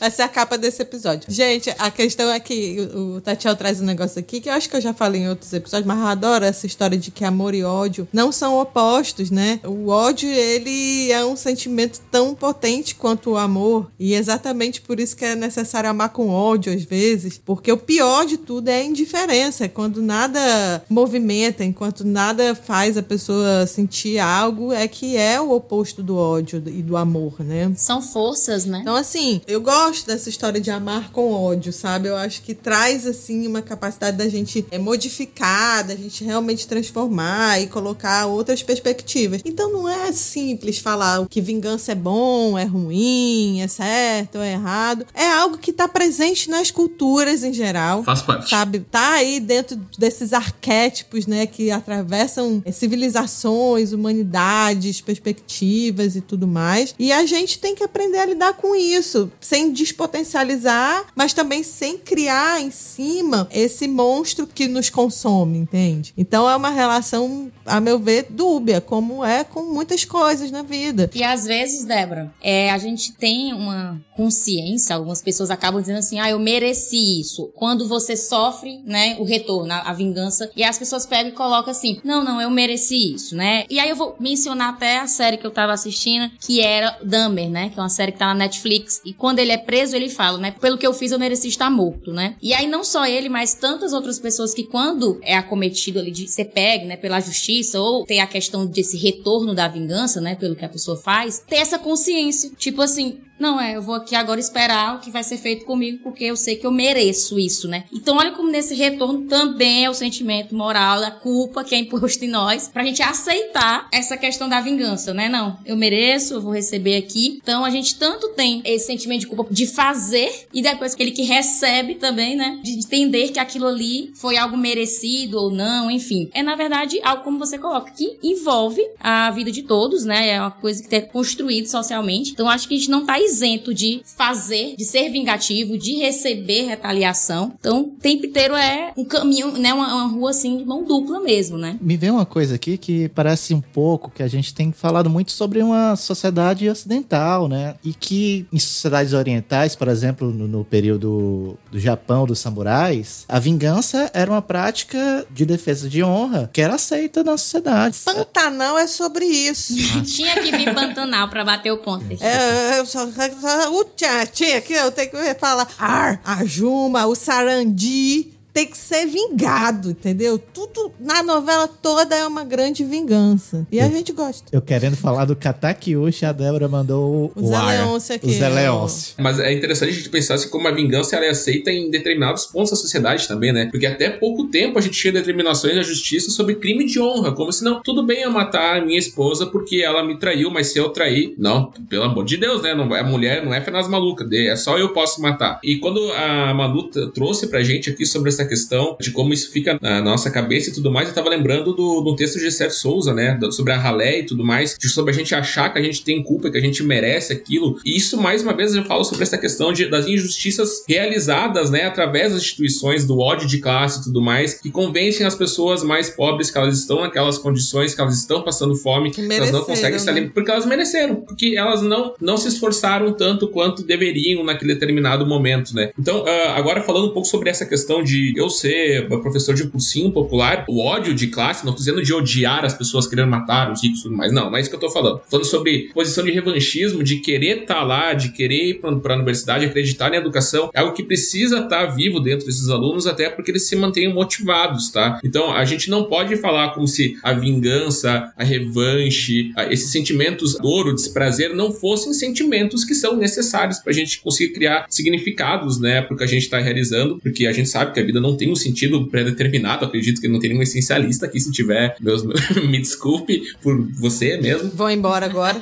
[0.00, 1.24] Essa é a capa desse episódio.
[1.28, 4.76] Gente, a questão é que o Tatiel traz um negócio aqui que eu acho que
[4.76, 7.62] eu já falei em outros episódios, mas eu adoro essa história de que amor e
[7.62, 9.60] ódio não são opostos, né?
[9.62, 13.90] O ódio, ele é um sentimento tão potente quanto o amor.
[13.98, 17.36] E exatamente por isso que é necessário amar com ódio às vezes.
[17.36, 19.66] Porque o pior de tudo é a indiferença.
[19.66, 25.50] É quando nada movimenta, enquanto nada faz a pessoa sentir algo, é que é o
[25.50, 27.70] oposto do ódio e do amor, né?
[27.76, 28.78] São forças, né?
[28.80, 32.08] Então, assim, eu gosto gosto dessa história de amar com ódio, sabe?
[32.08, 37.60] Eu acho que traz, assim, uma capacidade da gente é, modificar, da gente realmente transformar
[37.60, 39.42] e colocar outras perspectivas.
[39.44, 44.52] Então não é simples falar que vingança é bom, é ruim, é certo ou é
[44.52, 45.04] errado.
[45.12, 48.04] É algo que tá presente nas culturas em geral.
[48.04, 48.48] Faz parte.
[48.48, 48.86] Sabe?
[48.88, 56.94] Tá aí dentro desses arquétipos, né, que atravessam é, civilizações, humanidades, perspectivas e tudo mais.
[56.96, 61.98] E a gente tem que aprender a lidar com isso, sem despotencializar, mas também sem
[61.98, 66.12] criar em cima esse monstro que nos consome, entende?
[66.16, 71.10] Então é uma relação, a meu ver, dúbia, como é com muitas coisas na vida.
[71.14, 76.20] E às vezes, Débora, é, a gente tem uma consciência, algumas pessoas acabam dizendo assim,
[76.20, 77.50] ah, eu mereci isso.
[77.54, 81.70] Quando você sofre, né, o retorno, a, a vingança, e as pessoas pegam e colocam
[81.70, 83.64] assim, não, não, eu mereci isso, né?
[83.70, 87.48] E aí eu vou mencionar até a série que eu tava assistindo, que era Dahmer,
[87.48, 90.08] né, que é uma série que tá na Netflix, e quando ele é preso, ele
[90.08, 90.50] fala, né?
[90.60, 92.34] Pelo que eu fiz, eu mereci estar morto, né?
[92.42, 96.26] E aí não só ele, mas tantas outras pessoas que quando é acometido ali de
[96.26, 100.56] ser pego, né, pela justiça ou tem a questão desse retorno da vingança, né, pelo
[100.56, 104.38] que a pessoa faz, ter essa consciência, tipo assim, não, é, eu vou aqui agora
[104.38, 107.84] esperar o que vai ser feito comigo, porque eu sei que eu mereço isso, né?
[107.90, 112.22] Então, olha como nesse retorno também é o sentimento moral, a culpa que é imposto
[112.22, 115.26] em nós, pra gente aceitar essa questão da vingança, né?
[115.30, 117.38] Não, eu mereço, eu vou receber aqui.
[117.42, 121.22] Então, a gente tanto tem esse sentimento de culpa de fazer, e depois aquele que
[121.22, 122.58] recebe também, né?
[122.62, 126.30] De entender que aquilo ali foi algo merecido ou não, enfim.
[126.32, 130.30] É, na verdade, algo como você coloca, que envolve a vida de todos, né?
[130.30, 132.32] É uma coisa que é construído socialmente.
[132.32, 136.62] Então, acho que a gente não tá isento de fazer, de ser vingativo, de receber
[136.62, 137.52] retaliação.
[137.60, 139.74] Então, tempo inteiro é um caminho, né?
[139.74, 141.76] Uma, uma rua assim de mão dupla mesmo, né?
[141.82, 145.32] Me vem uma coisa aqui que parece um pouco que a gente tem falado muito
[145.32, 147.74] sobre uma sociedade ocidental, né?
[147.84, 153.38] E que em sociedades orientais, por exemplo, no, no período do Japão, dos samurais, a
[153.38, 157.98] vingança era uma prática de defesa de honra que era aceita na sociedade.
[158.04, 159.74] Pantanal é sobre isso.
[160.04, 162.04] Tinha que vir Pantanal para bater o ponto.
[162.20, 163.84] É, eu só o
[164.32, 165.68] tinha aqui, eu tenho que falar.
[165.78, 170.38] Ar, a Juma, o Sarandi tem que ser vingado, entendeu?
[170.38, 173.66] Tudo na novela toda é uma grande vingança.
[173.70, 174.48] E a gente gosta.
[174.52, 178.26] Eu querendo falar do Katakyushi, a Débora mandou o, o Zé Leôncio aqui.
[178.26, 179.14] O Zé Leôncio.
[179.18, 182.46] Mas é interessante a gente pensar assim, como a vingança ela é aceita em determinados
[182.46, 183.68] pontos da sociedade também, né?
[183.70, 187.52] Porque até pouco tempo a gente tinha determinações da justiça sobre crime de honra, como
[187.52, 190.78] se não, tudo bem eu matar a minha esposa porque ela me traiu, mas se
[190.78, 192.74] eu trair, não, pelo amor de Deus, né?
[192.74, 195.60] Não, a mulher não é apenas maluca, é só eu posso matar.
[195.62, 199.50] E quando a Manu trouxe pra gente aqui sobre essa essa questão de como isso
[199.50, 202.78] fica na nossa cabeça e tudo mais, eu tava lembrando do, do texto de Sérgio
[202.78, 203.38] Souza, né?
[203.50, 206.50] Sobre a ralé e tudo mais, sobre a gente achar que a gente tem culpa,
[206.50, 207.78] que a gente merece aquilo.
[207.84, 211.84] E isso, mais uma vez, eu falo sobre essa questão de, das injustiças realizadas, né?
[211.84, 216.10] Através das instituições, do ódio de classe e tudo mais, que convencem as pessoas mais
[216.10, 219.98] pobres que elas estão naquelas condições, que elas estão passando fome, que, elas não conseguem
[219.98, 224.74] se alimentar, porque elas mereceram, porque elas não, não se esforçaram tanto quanto deveriam naquele
[224.74, 225.90] determinado momento, né?
[225.98, 230.12] Então, uh, agora falando um pouco sobre essa questão de eu ser professor de cursinho
[230.12, 233.82] popular, o ódio de classe, não tô dizendo de odiar as pessoas querendo matar os
[233.82, 235.20] ricos e tudo mais, não, não é isso que eu tô falando.
[235.28, 239.14] Falando sobre posição de revanchismo, de querer estar tá lá, de querer ir pra, pra
[239.14, 243.28] universidade, acreditar na educação, é algo que precisa estar tá vivo dentro desses alunos, até
[243.28, 245.20] porque eles se mantenham motivados, tá?
[245.24, 250.88] Então, a gente não pode falar como se a vingança, a revanche, esses sentimentos dor,
[250.88, 256.16] o desprazer, não fossem sentimentos que são necessários pra gente conseguir criar significados, né, pro
[256.16, 258.50] que a gente tá realizando, porque a gente sabe que a vida ainda não tem
[258.50, 259.84] um sentido pré-determinado.
[259.84, 261.40] Acredito que não tem nenhum essencialista aqui.
[261.40, 262.22] Se tiver, Deus
[262.68, 264.70] me desculpe por você mesmo.
[264.74, 265.60] Vou embora agora.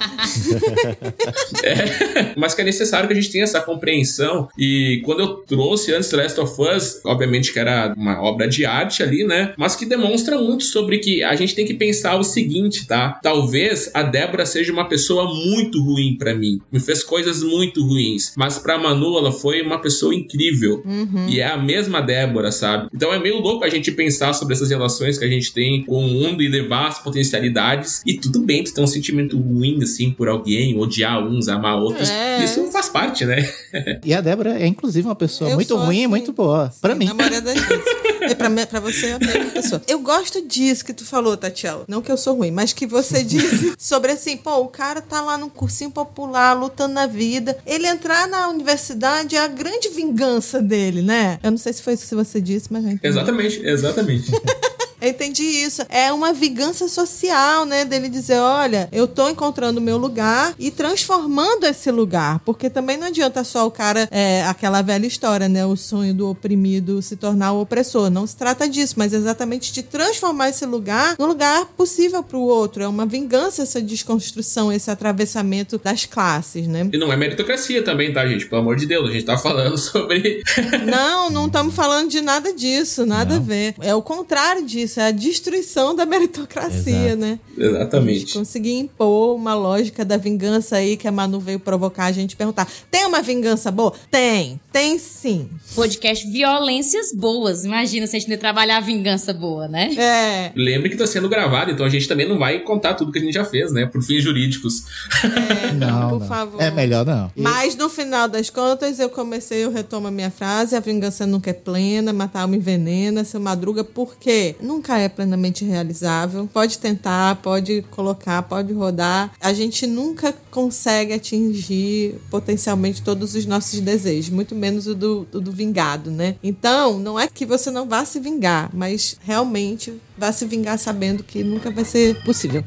[1.62, 4.48] é, mas que é necessário que a gente tenha essa compreensão.
[4.58, 8.66] E quando eu trouxe antes The Last of Us, obviamente que era uma obra de
[8.66, 9.54] arte ali, né?
[9.56, 13.18] Mas que demonstra muito sobre que a gente tem que pensar o seguinte, tá?
[13.22, 16.60] Talvez a Débora seja uma pessoa muito ruim para mim.
[16.72, 18.32] Me fez coisas muito ruins.
[18.36, 20.82] Mas pra Manu, ela foi uma pessoa incrível.
[20.84, 21.28] Uhum.
[21.28, 22.88] E é a mesma Débora, sabe?
[22.94, 26.04] Então é meio louco a gente pensar sobre essas relações que a gente tem com
[26.04, 28.02] o mundo e levar as potencialidades.
[28.06, 32.08] E tudo bem tu ter um sentimento ruim, assim, por alguém, odiar uns, amar outros.
[32.10, 32.44] É.
[32.44, 33.48] Isso faz parte, né?
[34.04, 36.72] e a Débora é, inclusive, uma pessoa eu muito ruim assim, e muito boa.
[36.80, 37.06] Pra mim.
[37.06, 37.84] Na maioria das vezes.
[38.30, 39.82] E pra, pra você é a mesma pessoa.
[39.86, 41.84] Eu gosto disso que tu falou, Tatiana.
[41.88, 45.20] Não que eu sou ruim, mas que você disse sobre assim, pô, o cara tá
[45.20, 47.58] lá num cursinho popular, lutando na vida.
[47.66, 51.38] Ele entrar na universidade é a grande vingança dele, né?
[51.42, 52.84] Eu não sei se foi isso que você disse, mas.
[53.02, 54.30] Exatamente, exatamente.
[55.00, 55.82] Eu entendi isso.
[55.88, 57.84] É uma vingança social, né?
[57.84, 62.40] Dele dizer: olha, eu tô encontrando o meu lugar e transformando esse lugar.
[62.40, 65.64] Porque também não adianta só o cara, é, aquela velha história, né?
[65.64, 68.10] O sonho do oprimido se tornar o opressor.
[68.10, 72.42] Não se trata disso, mas exatamente de transformar esse lugar no lugar possível para o
[72.42, 72.82] outro.
[72.82, 76.88] É uma vingança essa desconstrução, esse atravessamento das classes, né?
[76.92, 78.46] E não é meritocracia também, tá, gente?
[78.46, 80.42] Pelo amor de Deus, a gente tá falando sobre.
[80.84, 83.40] não, não estamos falando de nada disso, nada não.
[83.40, 83.74] a ver.
[83.80, 87.16] É o contrário disso isso, é a destruição da meritocracia, Exato.
[87.16, 87.38] né?
[87.56, 88.32] Exatamente.
[88.32, 92.66] conseguir impor uma lógica da vingança aí que a Manu veio provocar a gente perguntar.
[92.90, 93.92] Tem uma vingança boa?
[94.10, 95.48] Tem, tem sim.
[95.74, 97.64] Podcast Violências Boas.
[97.64, 99.94] Imagina se a gente trabalhar a vingança boa, né?
[99.96, 100.52] É.
[100.56, 103.22] Lembre que tá sendo gravado, então a gente também não vai contar tudo que a
[103.22, 103.86] gente já fez, né?
[103.86, 104.84] Por fins jurídicos.
[105.22, 106.27] É, não, por não.
[106.40, 106.62] Favor.
[106.62, 107.30] É melhor não.
[107.36, 111.50] Mas no final das contas, eu comecei, eu retomo a minha frase: a vingança nunca
[111.50, 114.56] é plena, matar alma envenena, seu madruga, por quê?
[114.60, 116.48] Não nunca é plenamente realizável.
[116.52, 119.32] Pode tentar, pode colocar, pode rodar.
[119.40, 125.40] A gente nunca consegue atingir potencialmente todos os nossos desejos, muito menos o do, o
[125.40, 126.36] do vingado, né?
[126.42, 131.24] Então, não é que você não vá se vingar, mas realmente vá se vingar sabendo
[131.24, 132.62] que nunca vai ser possível.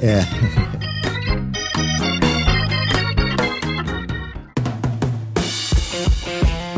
[0.00, 0.82] É.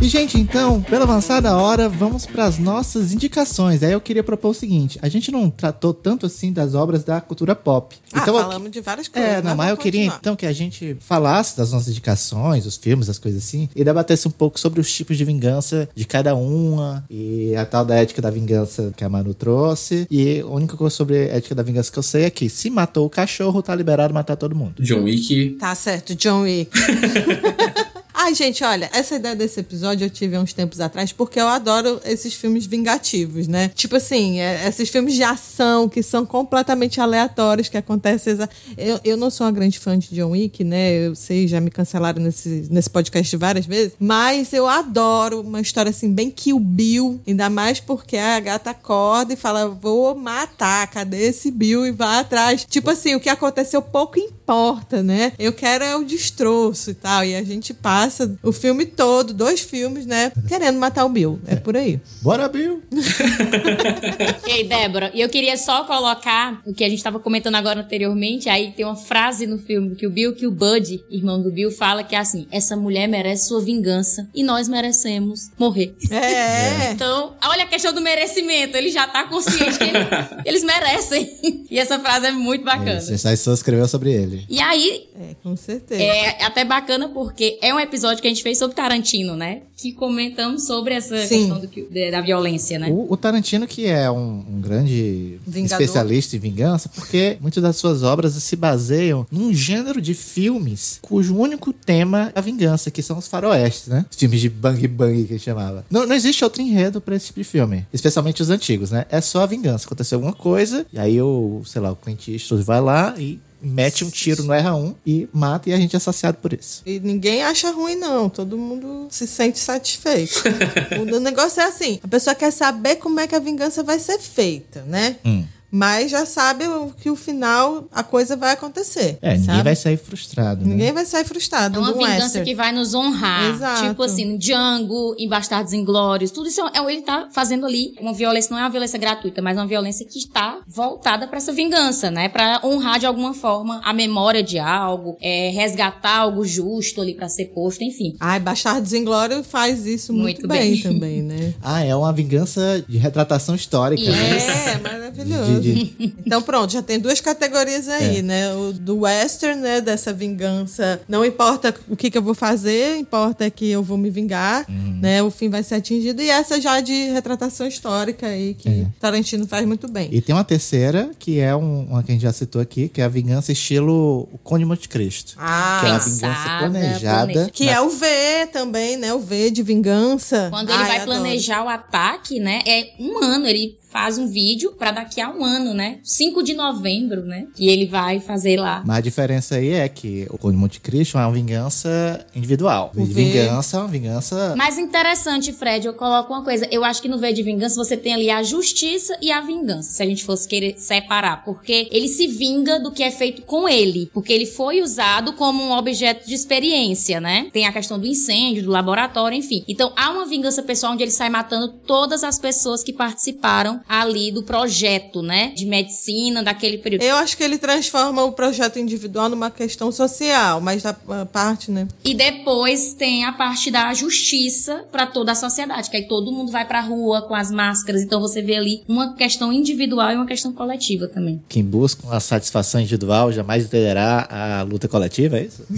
[0.05, 3.83] E, gente, então, pela avançada hora, vamos para as nossas indicações.
[3.83, 7.23] Aí eu queria propor o seguinte: a gente não tratou tanto assim das obras da
[7.23, 7.97] cultura pop.
[8.13, 9.31] Ah, então, falamos eu, de várias coisas.
[9.31, 13.09] É, não, mas eu queria então que a gente falasse das nossas indicações, os filmes,
[13.09, 17.03] as coisas assim, e debatesse um pouco sobre os tipos de vingança de cada uma,
[17.09, 20.07] e a tal da ética da vingança que a Manu trouxe.
[20.11, 22.69] E a única coisa sobre a ética da vingança que eu sei é que se
[22.69, 24.83] matou o cachorro, tá liberado matar todo mundo.
[24.83, 25.57] John Wick.
[25.59, 26.71] Tá certo, John Wick.
[28.25, 31.47] Ai, gente, olha, essa ideia desse episódio eu tive há uns tempos atrás porque eu
[31.47, 33.69] adoro esses filmes vingativos, né?
[33.75, 38.39] Tipo assim, é, esses filmes de ação que são completamente aleatórios, que acontecem.
[38.79, 41.07] Eu, eu não sou uma grande fã de John Wick, né?
[41.07, 45.91] Eu sei, já me cancelaram nesse, nesse podcast várias vezes, mas eu adoro uma história
[45.91, 51.27] assim, bem Kill Bill, ainda mais porque a gata acorda e fala: vou matar, cadê
[51.27, 51.87] esse Bill?
[51.87, 52.65] E vai atrás.
[52.65, 55.33] Tipo assim, o que aconteceu pouco importa, né?
[55.39, 57.23] Eu quero é o destroço e tal.
[57.23, 60.31] E a gente passa passa o filme todo, dois filmes, né?
[60.47, 61.41] Querendo matar o Bill.
[61.47, 62.01] É por aí.
[62.23, 62.81] Bora, Bill!
[64.47, 68.49] Ei, Débora, e eu queria só colocar o que a gente estava comentando agora anteriormente.
[68.49, 71.73] Aí tem uma frase no filme que o Bill, que o Bud, irmão do Bill,
[71.73, 75.95] fala que é assim: essa mulher merece sua vingança e nós merecemos morrer.
[76.11, 76.93] É.
[76.95, 78.77] então, olha a questão do merecimento.
[78.77, 79.99] Ele já tá consciente que ele,
[80.45, 81.67] eles merecem.
[81.69, 82.99] E essa frase é muito bacana.
[82.99, 84.47] Isso, aí só escreveu sobre ele.
[84.49, 85.09] E aí.
[85.15, 86.03] É, com certeza.
[86.03, 89.63] É até bacana porque é um episódio episódio que a gente fez sobre Tarantino, né?
[89.77, 91.49] Que comentamos sobre essa Sim.
[91.49, 92.89] questão do, da violência, né?
[92.91, 95.81] O, o Tarantino, que é um, um grande Vingador.
[95.81, 101.37] especialista em vingança, porque muitas das suas obras se baseiam num gênero de filmes cujo
[101.37, 104.05] único tema é a vingança, que são os faroestes, né?
[104.11, 105.85] Os filmes de bang bang que ele chamava.
[105.89, 109.07] Não, não existe outro enredo para esse tipo de filme, especialmente os antigos, né?
[109.09, 109.87] É só a vingança.
[109.87, 114.05] Aconteceu alguma coisa, e aí o, sei lá, o Clint Eastwood vai lá e mete
[114.05, 116.83] um tiro no R1 e mata e a gente é saciado por isso.
[116.85, 118.29] E ninguém acha ruim, não.
[118.29, 120.43] Todo mundo se sente satisfeito.
[121.01, 124.19] o negócio é assim: a pessoa quer saber como é que a vingança vai ser
[124.19, 125.17] feita, né?
[125.25, 125.45] Hum.
[125.77, 126.65] Mas já sabe
[127.01, 129.19] que o final a coisa vai acontecer.
[129.21, 129.63] É, ninguém sabe?
[129.65, 130.71] vai sair frustrado, né?
[130.71, 132.45] Ninguém vai sair frustrado É uma vingança western.
[132.49, 133.51] que vai nos honrar.
[133.51, 133.89] Exato.
[133.89, 138.51] Tipo assim, Django, em Bastardos Inglórios, tudo isso é, ele tá fazendo ali uma violência,
[138.53, 142.29] não é uma violência gratuita, mas uma violência que está voltada pra essa vingança, né?
[142.29, 147.29] Pra honrar de alguma forma a memória de algo, é, resgatar algo justo ali pra
[147.29, 148.15] ser posto, enfim.
[148.21, 150.83] Ai, Bastardos Inglórios faz isso muito, Muito bem, bem.
[150.83, 151.53] também, né?
[151.61, 154.39] Ah, é uma vingança de retratação histórica, né?
[154.75, 155.61] É, maravilhoso.
[155.61, 158.23] De- de- Então pronto, já tem duas categorias aí, É.
[158.23, 158.55] né?
[158.55, 159.81] O do western, né?
[159.81, 161.01] Dessa vingança.
[161.09, 164.99] Não importa o que, que eu vou fazer, importa que eu vou me vingar, Uhum.
[165.01, 165.23] né?
[165.23, 166.21] O fim vai ser atingido.
[166.23, 168.87] E essa já de retratação histórica aí, que É.
[169.01, 170.09] Tarantino faz muito bem.
[170.13, 173.01] E tem uma terceira, que é um- uma que a gente já citou aqui, que
[173.01, 175.35] é a vingança estilo o Conde de Monte Cristo.
[175.39, 177.25] Ah, que é uma pensada, vingança planejada.
[177.33, 177.51] planejada.
[177.53, 178.07] que é o V
[178.53, 179.13] também, né?
[179.15, 180.49] O V de vingança.
[180.51, 181.21] Quando ele Ai, vai adoro.
[181.21, 182.61] planejar o ataque, né?
[182.67, 186.01] É um ano, ele faz um vídeo pra daqui a um ano, né?
[186.03, 187.47] 5 de novembro, né?
[187.55, 188.83] Que ele vai fazer lá.
[188.85, 192.91] Mas a diferença aí é que o Conde de Monte Cristo é uma vingança individual.
[192.97, 194.55] O de V- vingança é uma vingança.
[194.57, 196.67] Mas interessante, Fred, eu coloco uma coisa.
[196.73, 199.93] Eu acho que no V de Vingança você tem ali a justiça e a vingança,
[199.93, 201.45] se a gente fosse querer separar.
[201.45, 204.11] Porque ele se vinga do que é feito com ele.
[204.13, 207.49] Porque ele foi usado como um objeto de experiência, né?
[207.53, 209.63] Tem a questão do incêndio, do laboratório, enfim.
[209.69, 214.33] Então há uma vingança pessoal onde ele sai matando todas as pessoas que participaram ali
[214.33, 215.53] do projeto, né?
[215.55, 217.03] De medicina daquele período.
[217.03, 221.71] Eu acho que ele transforma o projeto individual numa questão social, mas da a parte,
[221.71, 221.87] né?
[222.05, 226.51] E depois tem a parte da justiça pra toda a sociedade, que aí todo mundo
[226.51, 230.27] vai pra rua com as máscaras, então você vê ali uma questão individual e uma
[230.27, 231.43] questão coletiva também.
[231.49, 235.65] Quem busca uma satisfação individual jamais entenderá a luta coletiva, é isso?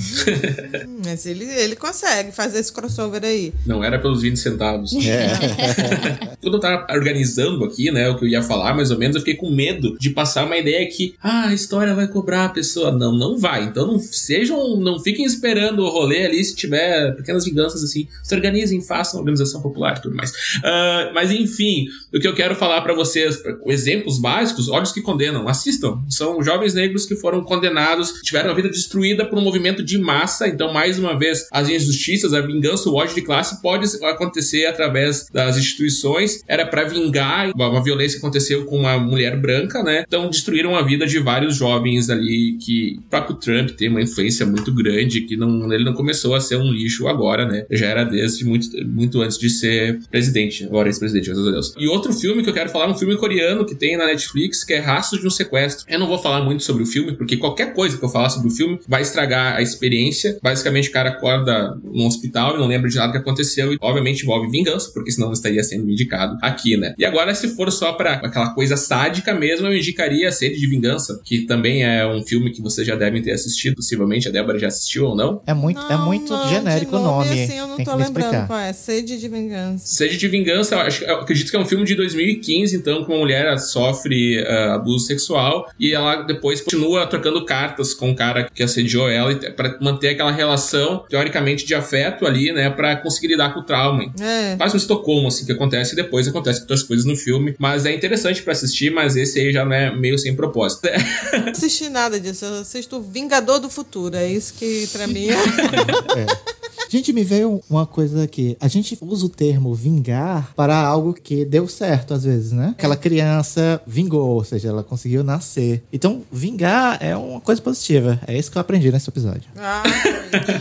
[0.87, 3.53] Hum, Mas ele, ele consegue fazer esse crossover aí.
[3.67, 4.93] Não era pelos 20 centavos.
[4.95, 6.37] É.
[6.41, 9.21] Quando eu tava organizando aqui, né, o que eu ia falar, mais ou menos, eu
[9.21, 12.91] fiquei com medo de passar uma ideia que, ah, a história vai cobrar a pessoa.
[12.93, 13.65] Não, não vai.
[13.65, 18.07] Então não sejam, não fiquem esperando o rolê ali se tiver pequenas vinganças assim.
[18.23, 20.33] Se organizem, façam organização popular e tudo mais.
[20.65, 25.49] Ah, mas enfim, o que eu quero falar pra vocês, exemplos básicos, Olhos que Condenam,
[25.49, 26.03] assistam.
[26.09, 30.49] São jovens negros que foram condenados, tiveram a vida destruída por um movimento de massa.
[30.49, 35.29] Então, mais uma vez, as injustiças, a vingança, o ódio de classe pode acontecer através
[35.33, 36.43] das instituições.
[36.47, 40.05] Era pra vingar uma violência aconteceu com uma mulher branca, né?
[40.07, 44.47] Então, destruíram a vida de vários jovens ali que o próprio Trump tem uma influência
[44.47, 47.65] muito grande, que não, ele não começou a ser um lixo agora, né?
[47.71, 51.75] Já era desde muito, muito antes de ser presidente, agora ex-presidente, graças a Deus.
[51.79, 54.65] E outro filme que eu quero falar é um filme coreano que tem na Netflix,
[54.65, 55.85] que é Rastro de um Sequestro.
[55.89, 58.49] Eu não vou falar muito sobre o filme, porque qualquer coisa que eu falar sobre
[58.49, 60.39] o filme vai estragar a experiência.
[60.43, 64.23] Basicamente, o cara acorda num hospital e não lembra de nada que aconteceu, e obviamente
[64.23, 66.95] envolve vingança, porque senão não estaria sendo indicado aqui, né?
[66.99, 71.21] E agora, se for só pra aquela coisa sádica mesmo, eu indicaria Sede de Vingança,
[71.25, 74.69] que também é um filme que vocês já devem ter assistido, possivelmente a Débora já
[74.69, 75.43] assistiu ou não.
[75.47, 77.45] É muito, é Não, muito não, genérico o nome.
[77.45, 78.47] Assim, eu não Tem tô que lembrando explicar.
[78.47, 78.73] qual é.
[78.73, 79.87] Sede de vingança.
[79.87, 83.11] Sede de Vingança, eu, acho, eu acredito que é um filme de 2015, então, que
[83.11, 88.49] uma mulher sofre ah, abuso sexual e ela depois continua trocando cartas com o cara
[88.53, 93.53] que assediou ela pra manter aquela relação, teoricamente, de afeto ali, né, pra conseguir lidar
[93.55, 94.13] com o trauma.
[94.21, 94.57] É.
[94.57, 97.55] Quase um Estocolmo, assim, que acontece e depois acontece outras coisas no filme.
[97.59, 100.89] Mas é interessante pra assistir, mas esse aí já não é meio sem propósito.
[101.45, 102.45] Não assisti nada disso.
[102.45, 104.17] Eu assisto Vingador do Futuro.
[104.17, 105.37] É isso que, pra mim, é.
[106.97, 108.57] Gente, me veio uma coisa aqui.
[108.59, 112.71] A gente usa o termo vingar para algo que deu certo, às vezes, né?
[112.71, 115.85] Aquela criança vingou, ou seja, ela conseguiu nascer.
[115.93, 118.19] Então, vingar é uma coisa positiva.
[118.27, 119.43] É isso que eu aprendi nesse episódio.
[119.59, 119.83] Ah,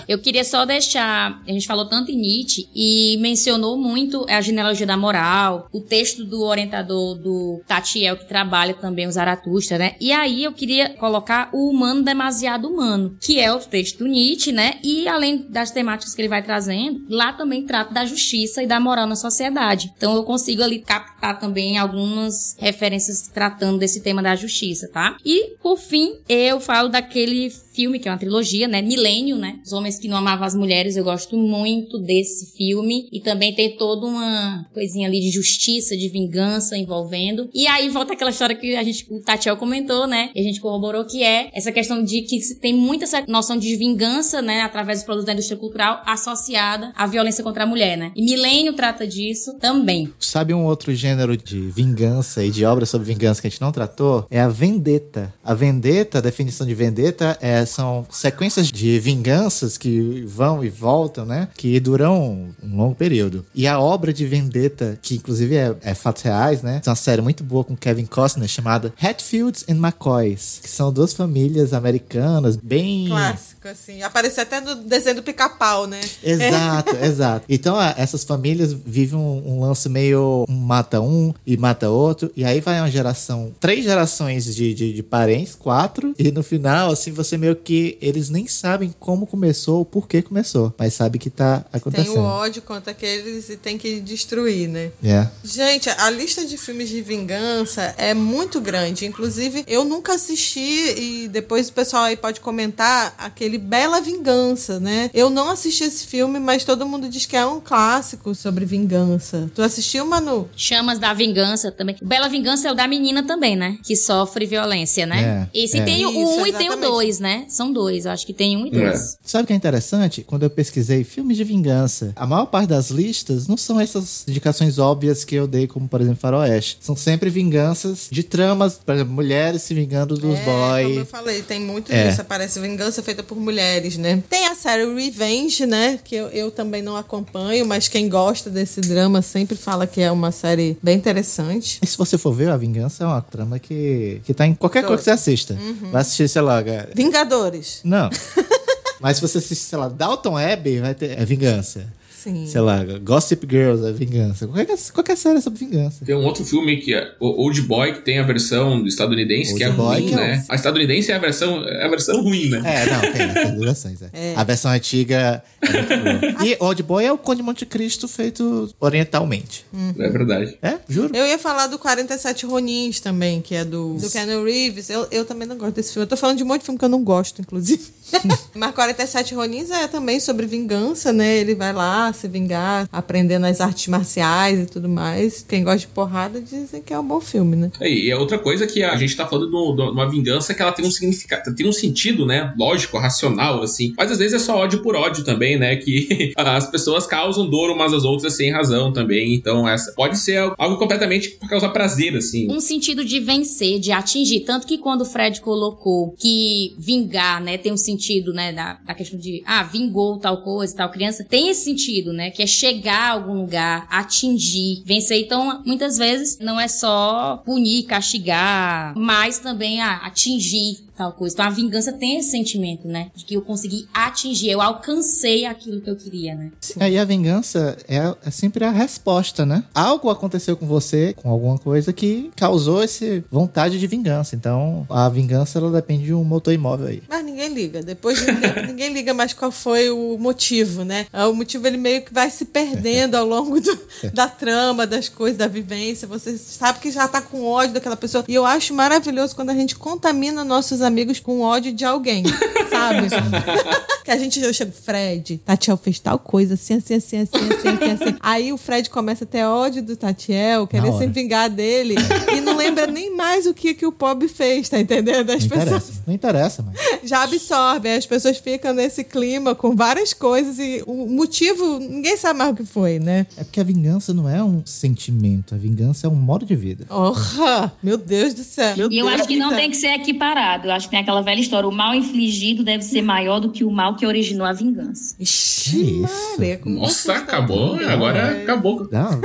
[0.07, 1.41] Eu queria só deixar.
[1.47, 6.25] A gente falou tanto em Nietzsche e mencionou muito a genealogia da moral, o texto
[6.25, 9.95] do orientador do Tatiel, que trabalha também o Zaratustra, né?
[9.99, 14.51] E aí eu queria colocar o humano demasiado humano, que é o texto do Nietzsche,
[14.51, 14.75] né?
[14.83, 18.80] E além das temáticas que ele vai trazendo, lá também trata da justiça e da
[18.80, 19.91] moral na sociedade.
[19.95, 25.17] Então eu consigo ali captar também algumas referências tratando desse tema da justiça, tá?
[25.26, 28.82] E por fim, eu falo daquele filme, que é uma trilogia, né?
[28.82, 29.59] Milênio, né?
[29.63, 30.95] Os Homens que Não Amavam as Mulheres.
[30.95, 33.09] Eu gosto muito desse filme.
[33.11, 37.49] E também tem toda uma coisinha ali de justiça, de vingança envolvendo.
[37.53, 40.32] E aí volta aquela história que a gente, o Tatiel comentou, né?
[40.34, 43.57] E a gente corroborou que é essa questão de que se tem muita essa noção
[43.57, 44.61] de vingança, né?
[44.61, 48.12] Através dos produtos da indústria cultural associada à violência contra a mulher, né?
[48.16, 50.14] E Milênio trata disso também.
[50.20, 53.72] Sabe um outro gênero de vingança e de obra sobre vingança que a gente não
[53.72, 54.26] tratou?
[54.30, 55.34] É a vendetta.
[55.43, 61.26] A vendetta, a definição de vendetta é, são sequências de vinganças que vão e voltam,
[61.26, 61.47] né?
[61.56, 63.45] Que duram um longo período.
[63.53, 66.82] E a obra de vendetta, que inclusive é, é fatos reais, né?
[66.86, 71.14] É uma série muito boa com Kevin Costner chamada Hatfields and McCoys, que são duas
[71.14, 74.01] famílias americanas bem Clássico, assim.
[74.03, 75.94] Apareceu até no desenho do pica-pau, né?
[76.23, 77.45] Exato, exato.
[77.49, 82.31] Então, a- essas famílias vivem um, um lance meio um mata um e mata outro.
[82.35, 86.13] E aí vai uma geração, três gerações de, de, de parentes, quatro.
[86.17, 87.97] E no final, assim, você meio que.
[88.01, 90.73] Eles nem sabem como começou, o porquê começou.
[90.77, 92.17] Mas sabe que tá Tem acontecendo.
[92.17, 94.91] o ódio contra aqueles e tem que destruir, né?
[95.03, 95.27] É.
[95.43, 99.05] Gente, a lista de filmes de vingança é muito grande.
[99.05, 100.59] Inclusive, eu nunca assisti
[100.99, 105.09] e depois o pessoal aí pode comentar aquele Bela Vingança, né?
[105.13, 109.49] Eu não assisti esse filme, mas todo mundo diz que é um clássico sobre vingança.
[109.53, 110.49] Tu assistiu, Manu?
[110.55, 111.95] Chamas da Vingança também.
[112.01, 113.77] Bela Vingança é o da menina também, né?
[113.83, 115.49] Que sofre violência, né?
[115.53, 115.83] É, Esse é.
[115.83, 117.45] tem o Isso, um e tem o dois, né?
[117.49, 119.17] São dois, eu acho que tem um e dois.
[119.23, 120.23] Sabe o que é interessante?
[120.23, 124.79] Quando eu pesquisei filmes de vingança, a maior parte das listas não são essas indicações
[124.79, 126.77] óbvias que eu dei, como por exemplo Faroeste.
[126.81, 131.09] São sempre vinganças de tramas, por exemplo, mulheres se vingando dos é, Como eu boys.
[131.09, 132.07] falei, tem muito É.
[132.09, 132.21] disso.
[132.21, 134.23] Aparece vingança feita por mulheres, né?
[134.29, 135.74] Tem a série Revenge, né?
[136.03, 140.11] Que eu, eu também não acompanho, mas quem gosta desse drama sempre fala que é
[140.11, 141.80] uma série bem interessante.
[141.82, 144.84] E se você for ver, a vingança é uma trama que, que tá em qualquer
[144.84, 145.53] coisa que você assista.
[145.53, 145.91] Uhum.
[145.91, 146.89] Vai assistir, sei lá, cara.
[146.93, 147.82] Vingadores.
[147.84, 148.09] Não.
[148.99, 151.19] Mas se você assistir, sei lá, Dalton Abbey, vai ter.
[151.19, 151.86] É vingança.
[152.26, 152.47] Sim.
[152.47, 154.47] Sei lá, Gossip Girls é vingança.
[154.47, 156.03] Qualquer, qualquer série é sobre vingança.
[156.03, 159.57] Tem um outro filme que é o Old Boy, que tem a versão estadunidense, Old
[159.64, 160.43] que é Boy, ruim, que é né?
[160.49, 162.61] um- A estadunidense é a versão, é a versão ruim, né?
[162.65, 163.99] É, não, tem essas versões.
[164.11, 164.34] É.
[164.35, 166.45] A versão antiga é muito boa.
[166.45, 169.65] E Old Boy é o Conde de Monte Cristo feito orientalmente.
[169.99, 170.57] É verdade.
[170.64, 171.15] É, juro.
[171.15, 174.89] Eu ia falar do 47 Ronins também, que é do, do Keanu Reeves.
[174.89, 176.06] Eu, eu também não gosto desse filme.
[176.06, 177.84] Eu tô falando de um monte de filme que eu não gosto, inclusive.
[178.56, 181.38] Mas 47 Ronins é também sobre vingança, né?
[181.38, 185.45] Ele vai lá se vingar, aprendendo as artes marciais e tudo mais.
[185.47, 187.71] Quem gosta de porrada dizem que é um bom filme, né?
[187.81, 190.61] E é outra coisa que a gente tá falando de um- de uma vingança que
[190.61, 192.53] ela tem um significado, tem um sentido, né?
[192.57, 193.93] Lógico, racional, assim.
[193.97, 195.75] Mas às vezes é só ódio por ódio também, né?
[195.75, 199.33] Que as pessoas causam dor umas às outras sem razão também.
[199.35, 202.51] Então, essa pode ser algo completamente pra causar prazer, assim.
[202.51, 204.41] Um sentido de vencer, de atingir.
[204.41, 208.93] Tanto que quando o Fred colocou que vingar, né, tem um sentido, né, da, da
[208.93, 213.10] questão de, ah, vingou tal coisa, tal criança, tem esse sentido, né, que é chegar
[213.10, 215.22] a algum lugar, atingir, vencer.
[215.22, 221.34] Então, muitas vezes, não é só punir, castigar, mas também, ah, atingir tal coisa.
[221.35, 225.81] Então, a vingança tem esse sentimento, né, de que eu consegui atingir, eu alcancei aquilo
[225.81, 226.51] que eu queria, né.
[226.80, 229.63] É, e a vingança é, é sempre a resposta, né?
[229.73, 234.35] Algo aconteceu com você, com alguma coisa que causou essa vontade de vingança.
[234.35, 237.03] Então, a vingança ela depende de um motor imóvel aí.
[237.09, 237.81] Mas ninguém liga.
[237.84, 241.07] Depois de um tempo, ninguém liga mais qual foi o motivo, né?
[241.11, 243.80] Ah, O motivo ele meio que vai se perdendo ao longo do-
[244.13, 246.07] da trama, das coisas, da vivência.
[246.07, 248.23] Você sabe que já tá com ódio daquela pessoa.
[248.27, 252.24] E eu acho maravilhoso quando a gente contamina nossos amigos com ódio de alguém,
[252.70, 253.07] sabe?
[254.06, 257.68] que a gente eu chego, Fred, Tatiel fez tal coisa, assim, assim, assim, assim, assim,
[257.70, 258.16] assim, assim.
[258.20, 261.95] Aí o Fred começa a ter ódio do Tatiel, querer se vingar dele,
[262.36, 265.32] e não lembra nem mais o que, que o pobre fez, tá entendendo?
[265.32, 266.03] As Não pessoas interessa.
[266.06, 267.10] Não interessa, mas.
[267.10, 272.38] já absorve, as pessoas ficam nesse clima com várias coisas e o motivo, ninguém sabe
[272.38, 273.26] mais o que foi, né?
[273.36, 276.86] É porque a vingança não é um sentimento, a vingança é um modo de vida.
[276.90, 277.74] Orra!
[277.82, 278.78] Meu Deus do céu.
[278.78, 280.70] Meu E eu Deus acho que não tem que ser equiparado.
[280.76, 283.72] Acho que tem aquela velha história: o mal infligido deve ser maior do que o
[283.72, 285.15] mal que originou a vingança.
[285.19, 286.35] Ixi, Que isso?
[286.38, 287.77] Maria, como Nossa, acabou.
[287.77, 288.43] tudo Agora bem.
[288.43, 288.88] acabou.
[288.91, 289.22] Não,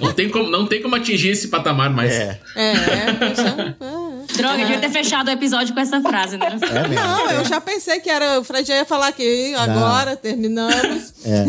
[0.00, 2.12] Não tem, como, não tem como atingir esse patamar mais.
[2.12, 2.40] é.
[2.56, 3.74] É, é.
[4.36, 6.58] Droga, devia ter fechado o episódio com essa frase, né?
[6.62, 6.88] É.
[6.94, 8.40] Não, eu já pensei que era.
[8.40, 11.12] O Fred já ia falar que agora terminamos.
[11.24, 11.44] É.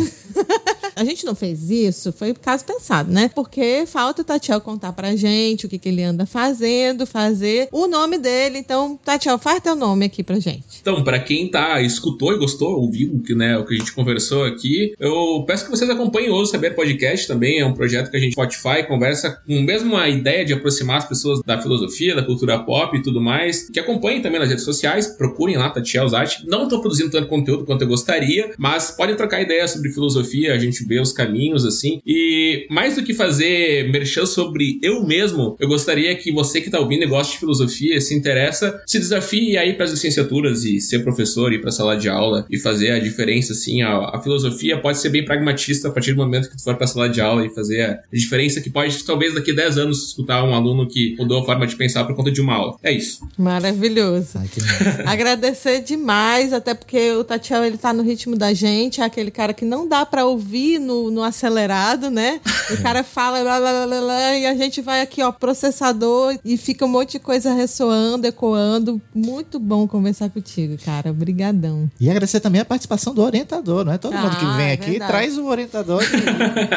[0.96, 3.30] A gente não fez isso, foi caso pensado, né?
[3.34, 7.88] Porque falta o Tatiel contar pra gente o que, que ele anda fazendo, fazer o
[7.88, 8.60] nome dele.
[8.60, 10.80] Então, Tatiel, faz teu nome aqui pra gente.
[10.82, 14.94] Então, pra quem tá, escutou e gostou, ouviu né, o que a gente conversou aqui,
[15.00, 17.60] eu peço que vocês acompanhem o Ouso Saber Podcast também.
[17.60, 21.06] É um projeto que a gente Spotify conversa com mesmo a ideia de aproximar as
[21.06, 23.70] pessoas da filosofia, da cultura pop e tudo mais.
[23.70, 26.46] Que acompanhem também nas redes sociais, procurem lá Tatiel Zatti.
[26.48, 30.54] Não tô produzindo tanto conteúdo quanto eu gostaria, mas podem trocar ideias sobre filosofia.
[30.54, 32.02] A gente ver os caminhos, assim.
[32.06, 36.80] E mais do que fazer merchan sobre eu mesmo, eu gostaria que você que tá
[36.80, 41.00] ouvindo e gosta de filosofia, se interessa, se desafie aí para as licenciaturas e ser
[41.00, 43.82] professor, ir pra sala de aula e fazer a diferença, assim.
[43.82, 46.88] A, a, filosofia pode ser bem pragmatista a partir do momento que tu for pra
[46.88, 50.44] sala de aula e fazer a diferença que pode, talvez daqui a 10 anos, escutar
[50.44, 52.78] um aluno que mudou a forma de pensar por conta de uma aula.
[52.84, 53.28] É isso.
[53.38, 54.30] Maravilhoso.
[54.36, 54.50] Ai,
[55.06, 59.54] Agradecer demais, até porque o Tatiel, ele tá no ritmo da gente, é aquele cara
[59.54, 62.40] que não dá para ouvir no, no acelerado, né?
[62.72, 66.58] O cara fala lá, lá, lá, lá, e a gente vai aqui, ó, processador e
[66.58, 69.02] fica um monte de coisa ressoando, ecoando.
[69.14, 71.12] Muito bom conversar contigo, cara.
[71.12, 71.90] Obrigadão.
[72.00, 74.74] E agradecer também a participação do orientador, não é todo ah, mundo que vem é
[74.74, 75.12] aqui verdade.
[75.12, 76.04] traz o orientador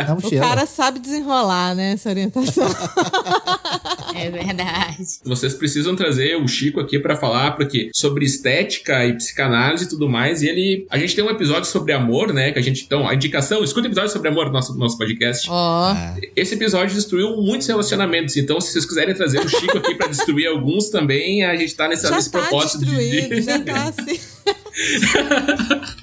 [0.07, 0.45] na mochila.
[0.45, 2.69] O cara sabe desenrolar, né, essa orientação.
[4.15, 5.05] é verdade.
[5.25, 10.09] Vocês precisam trazer o Chico aqui para falar porque sobre estética e psicanálise e tudo
[10.09, 13.09] mais, e ele a gente tem um episódio sobre amor, né, que a gente então,
[13.09, 15.49] a indicação, escuta episódio sobre amor no nosso nosso podcast.
[15.51, 15.93] Ó.
[15.93, 16.21] Oh.
[16.37, 20.47] Esse episódio destruiu muitos relacionamentos, então se vocês quiserem trazer o Chico aqui para destruir
[20.49, 24.21] alguns também, a gente tá nessa, nesse tá propósito de já tá assim.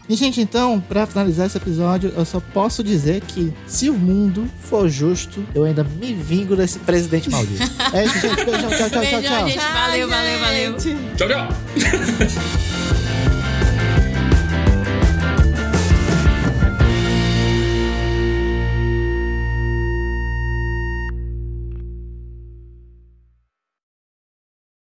[0.09, 4.49] e, gente, então, para finalizar esse episódio, eu só posso dizer que se o mundo
[4.61, 7.63] for justo, eu ainda me vingo desse presidente maldito.
[7.93, 8.43] é isso, gente.
[8.43, 9.47] Beijão, tchau, tchau, Beijão, tchau, tchau.
[9.47, 10.75] Gente, valeu, valeu, valeu.
[11.15, 12.55] Tchau, tchau.